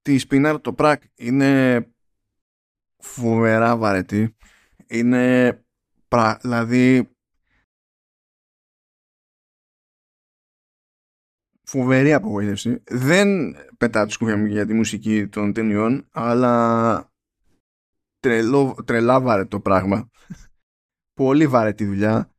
[0.02, 1.80] της Pinar, το Prac, είναι
[2.98, 4.36] φοβερά βαρετή.
[4.86, 5.64] Είναι
[6.08, 6.38] πρα...
[6.40, 7.10] δηλαδή
[11.62, 12.82] φοβερή απογοήτευση.
[12.84, 17.12] Δεν πετά τη σκούφια μου για τη μουσική των ταινιών, αλλά
[18.20, 20.10] τρελό, τρελά βαρετό πράγμα.
[21.14, 22.30] Πολύ βαρετή δουλειά.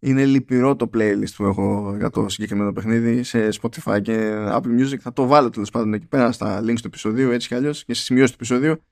[0.00, 4.96] Είναι λυπηρό το playlist που έχω για το συγκεκριμένο παιχνίδι σε Spotify και Apple Music.
[4.98, 7.94] Θα το βάλω τέλος πάντων εκεί πέρα στα links του επεισοδίου έτσι κι αλλιώς και
[7.94, 8.82] στι σημειώσει του επεισοδίου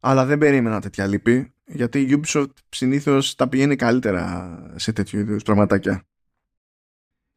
[0.00, 5.42] αλλά δεν περίμενα τέτοια λύπη γιατί η Ubisoft συνήθως τα πηγαίνει καλύτερα σε τέτοιου είδους
[5.42, 6.06] πραγματάκια.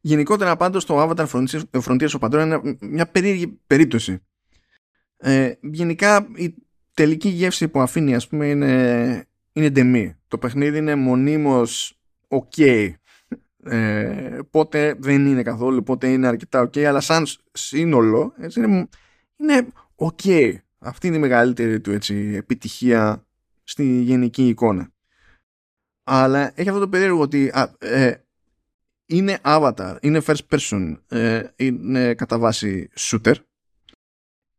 [0.00, 1.26] Γενικότερα πάντως το Avatar
[1.72, 4.22] Frontiers of Pandora είναι μια περίεργη περίπτωση.
[5.16, 6.54] Ε, γενικά η
[6.94, 10.16] τελική γεύση που αφήνει ας πούμε είναι, είναι ντεμή.
[10.28, 11.98] Το παιχνίδι είναι μονίμως
[12.28, 12.90] ok.
[13.64, 18.88] Ε, πότε δεν είναι καθόλου, πότε είναι αρκετά ok, αλλά σαν σύνολο έτσι, είναι,
[19.36, 20.54] είναι ok.
[20.84, 23.26] Αυτή είναι η μεγαλύτερη του έτσι, επιτυχία
[23.62, 24.92] στη γενική εικόνα.
[26.04, 28.14] Αλλά έχει αυτό το περίεργο ότι ε,
[29.06, 33.34] είναι avatar, είναι first person, ε, είναι κατά βάση shooter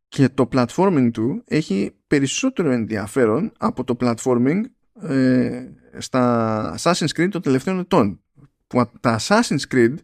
[0.08, 4.60] και το platforming του έχει περισσότερο ενδιαφέρον από το platforming
[5.00, 5.68] ε,
[5.98, 8.22] στα Assassin's Creed των τελευταίων ετών.
[8.66, 9.94] Που τα Assassin's Creed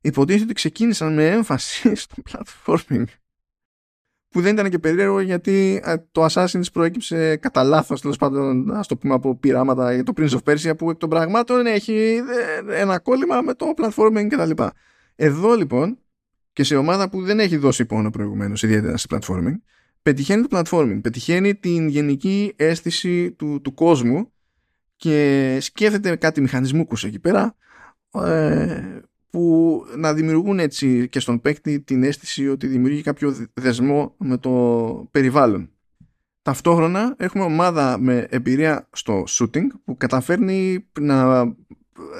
[0.00, 3.04] υποτίθεται ότι ξεκίνησαν με έμφαση στο platforming
[4.32, 8.86] που δεν ήταν και περίεργο γιατί ε, το Assassin's προέκυψε κατά λάθος, τέλος πάντων, ας
[8.86, 12.20] το πούμε από πειράματα για το Prince of Persia, που εκ των πραγμάτων έχει
[12.68, 14.62] ε, ένα κόλλημα με το platforming κτλ.
[15.16, 15.98] Εδώ λοιπόν,
[16.52, 19.54] και σε ομάδα που δεν έχει δώσει πόνο προηγουμένως, ιδιαίτερα σε platforming,
[20.02, 24.32] πετυχαίνει το platforming, πετυχαίνει την γενική αίσθηση του, του κόσμου
[24.96, 27.56] και σκέφτεται κάτι μηχανισμούκους εκεί πέρα
[28.24, 29.00] ε,
[29.32, 35.08] που να δημιουργούν έτσι και στον παίκτη την αίσθηση ότι δημιουργεί κάποιο δεσμό με το
[35.10, 35.70] περιβάλλον.
[36.42, 41.44] Ταυτόχρονα έχουμε ομάδα με εμπειρία στο shooting που καταφέρνει να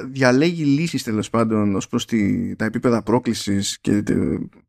[0.07, 4.03] διαλέγει λύσεις τέλος πάντων ως προς τη, τα επίπεδα πρόκλησης και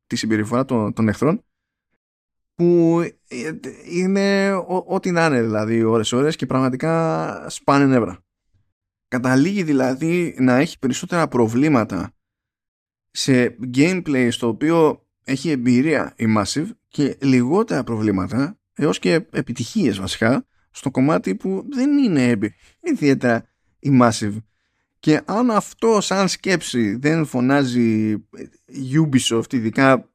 [0.07, 1.43] τη, συμπεριφορά των, των εχθρών
[2.55, 3.01] που
[3.91, 4.53] είναι
[4.85, 8.19] ό,τι να είναι δηλαδή ώρες ώρες και πραγματικά σπάνε νεύρα.
[9.07, 12.13] Καταλήγει δηλαδή να έχει περισσότερα προβλήματα
[13.15, 20.45] σε gameplay στο οποίο έχει εμπειρία η Massive και λιγότερα προβλήματα έως και επιτυχίες βασικά
[20.71, 22.37] στο κομμάτι που δεν είναι
[22.79, 23.45] ιδιαίτερα
[23.79, 24.37] η Massive.
[24.99, 28.15] Και αν αυτό σαν σκέψη δεν φωνάζει
[28.93, 30.09] Ubisoft ειδικά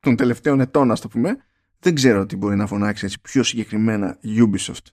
[0.00, 1.36] των τελευταίων ετών ας το πούμε
[1.78, 4.86] δεν ξέρω τι μπορεί να φωνάξει έτσι πιο συγκεκριμένα Ubisoft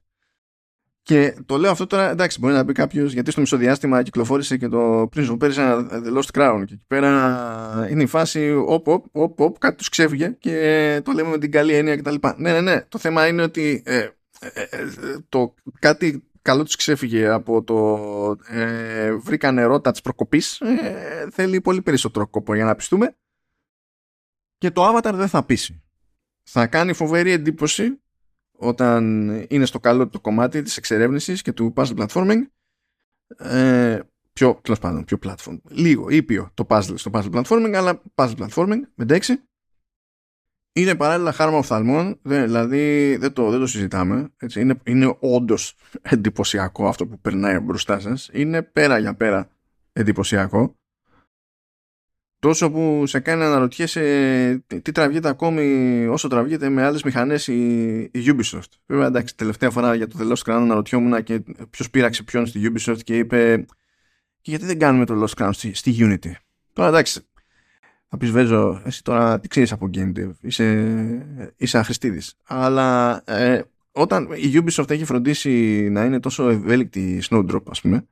[1.03, 4.67] και το λέω αυτό τώρα, εντάξει, μπορεί να πει κάποιος, γιατί στο μισοδιάστημα κυκλοφόρησε και
[4.67, 6.63] το Prince of Persia The Lost Crown.
[6.65, 11.29] Και εκεί πέρα είναι η φάση όπου οπ, οπ, κάτι τους ξέφυγε και το λέμε
[11.29, 12.15] με την καλή έννοια κτλ.
[12.37, 12.81] Ναι, ναι, ναι.
[12.81, 13.97] Το θέμα είναι ότι ε,
[14.39, 14.87] ε, ε,
[15.29, 17.97] το κάτι καλό τους ξέφυγε από το
[18.47, 20.61] ε, βρήκα νερότα της προκοπής.
[20.61, 23.15] Ε, θέλει πολύ περισσότερο κόπο για να πιστούμε.
[24.57, 25.83] Και το Avatar δεν θα πείσει.
[26.43, 28.00] Θα κάνει φοβερή εντύπωση
[28.61, 32.41] όταν είναι στο καλό το κομμάτι της εξερεύνησης και του puzzle platforming
[33.37, 33.99] ε,
[34.33, 35.57] πιο, τέλος πάντων, πιο platform.
[35.69, 39.43] Λίγο ήπιο το puzzle στο puzzle platforming, αλλά puzzle platforming, εντάξει.
[40.73, 44.33] Είναι παράλληλα χάρμα οφθαλμών, δηλαδή δεν το, δεν το συζητάμε.
[44.37, 48.29] Έτσι, είναι, είναι όντως εντυπωσιακό αυτό που περνάει μπροστά σας.
[48.33, 49.49] Είναι πέρα για πέρα
[49.93, 50.75] εντυπωσιακό
[52.41, 57.97] τόσο που σε κάνει να αναρωτιέσαι τι τραβιέται ακόμη όσο τραβιέται με άλλες μηχανές η,
[57.99, 58.69] η Ubisoft.
[58.85, 62.71] Βέβαια εντάξει τελευταία φορά για το The Lost Crown αναρωτιόμουν και ποιος πήραξε ποιον στη
[62.71, 63.65] Ubisoft και είπε
[64.41, 66.31] και γιατί δεν κάνουμε το Lost Crown στη, στη Unity;
[66.73, 67.21] Τώρα εντάξει
[68.07, 73.61] θα πεις Βέζο εσύ τώρα τι ξέρεις από Game Dev; Είσαι, είσαι αχρηστίδης αλλά ε,
[73.91, 75.49] όταν η Ubisoft έχει φροντίσει
[75.91, 78.05] να είναι τόσο ευέλικτη η Snowdrop ας πούμε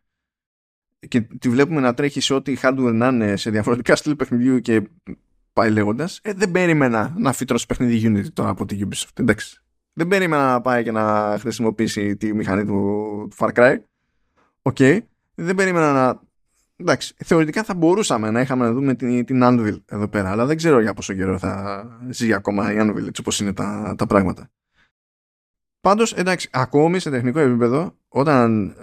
[1.08, 4.90] και τη βλέπουμε να τρέχει σε ό,τι hardware να είναι σε διαφορετικά στυλ παιχνιδιού και
[5.54, 9.20] πάει λέγοντας, ε, δεν περίμενα να φύτρωσε παιχνίδι Unity τώρα από τη Ubisoft.
[9.20, 9.62] Εντάξει.
[9.94, 13.78] Δεν περίμενα να πάει και να χρησιμοποιήσει τη μηχανή του Far Cry.
[14.62, 14.76] OK.
[14.80, 15.00] Okay.
[15.36, 16.22] Δεν περίμενα να.
[16.76, 20.58] Εντάξει, θεωρητικά θα μπορούσαμε να είχαμε να δούμε την, την Anvil εδώ πέρα, αλλά δεν
[20.58, 24.50] ξέρω για πόσο καιρό θα ζει ακόμα η Anvil έτσι όπως είναι τα, τα πράγματα.
[25.82, 28.76] Πάντως, εντάξει, ακόμη σε τεχνικό επίπεδο, όταν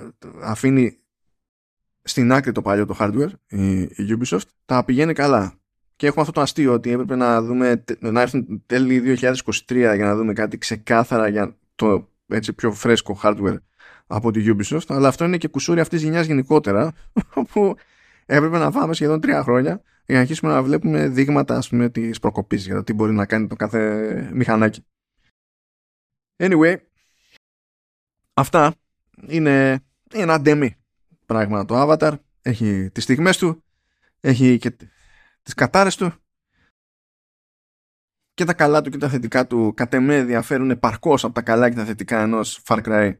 [0.43, 0.99] αφήνει
[2.07, 5.55] στην άκρη το παλιό το hardware, η, Ubisoft, τα πηγαίνει καλά.
[5.97, 10.17] Και έχουμε αυτό το αστείο ότι έπρεπε να δούμε, να έρθουν τέλη 2023 για να
[10.17, 13.57] δούμε κάτι ξεκάθαρα για το έτσι πιο φρέσκο hardware
[14.07, 16.93] από τη Ubisoft, αλλά αυτό είναι και κουσούρι αυτής της γενιάς γενικότερα,
[17.35, 17.75] όπου
[18.27, 22.19] έπρεπε να πάμε σχεδόν τρία χρόνια για να αρχίσουμε να βλέπουμε δείγματα ας πούμε της
[22.19, 24.85] προκοπής για το τι μπορεί να κάνει το κάθε μηχανάκι.
[26.37, 26.77] Anyway,
[28.35, 28.75] αυτά
[29.27, 29.81] είναι
[30.13, 30.77] ένα ντέμι
[31.27, 32.13] πράγμα το Avatar.
[32.43, 33.65] Έχει τις στιγμές του,
[34.21, 34.77] έχει και
[35.43, 36.13] τις κατάρες του
[38.35, 41.69] και τα καλά του και τα θετικά του κατ' εμέ διαφέρουν επαρκώς από τα καλά
[41.69, 43.13] και τα θετικά ενός Far Cry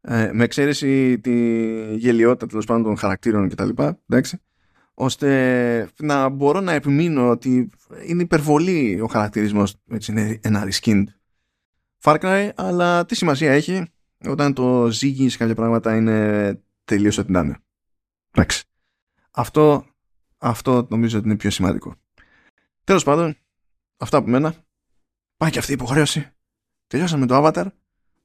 [0.00, 1.34] ε, με εξαίρεση τη
[1.96, 3.68] γελιότητα τέλος πάντων των χαρακτήρων κτλ.
[4.08, 4.42] Εντάξει,
[4.94, 7.70] ώστε να μπορώ να επιμείνω ότι
[8.06, 11.04] είναι υπερβολή ο χαρακτηρισμός έτσι είναι ένα reskinned
[12.02, 13.86] Far Cry αλλά τι σημασία έχει
[14.28, 17.58] όταν το ζύγι σε κάποια πράγματα είναι τελείωσε την άνε.
[18.30, 18.64] Εντάξει.
[19.30, 19.86] Αυτό,
[20.38, 21.94] αυτό νομίζω ότι είναι πιο σημαντικό.
[22.84, 23.36] Τέλος πάντων,
[23.96, 24.54] αυτά από μένα.
[25.36, 26.30] Πάει και αυτή η υποχρέωση.
[26.86, 27.66] Τελειώσαμε το Avatar.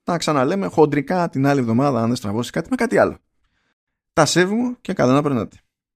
[0.03, 3.17] Να ξαναλέμε χοντρικά την άλλη εβδομάδα αν δεν στραβώσεις κάτι με κάτι άλλο.
[4.13, 5.57] Τα σέβη μου και καλά να περνάτε.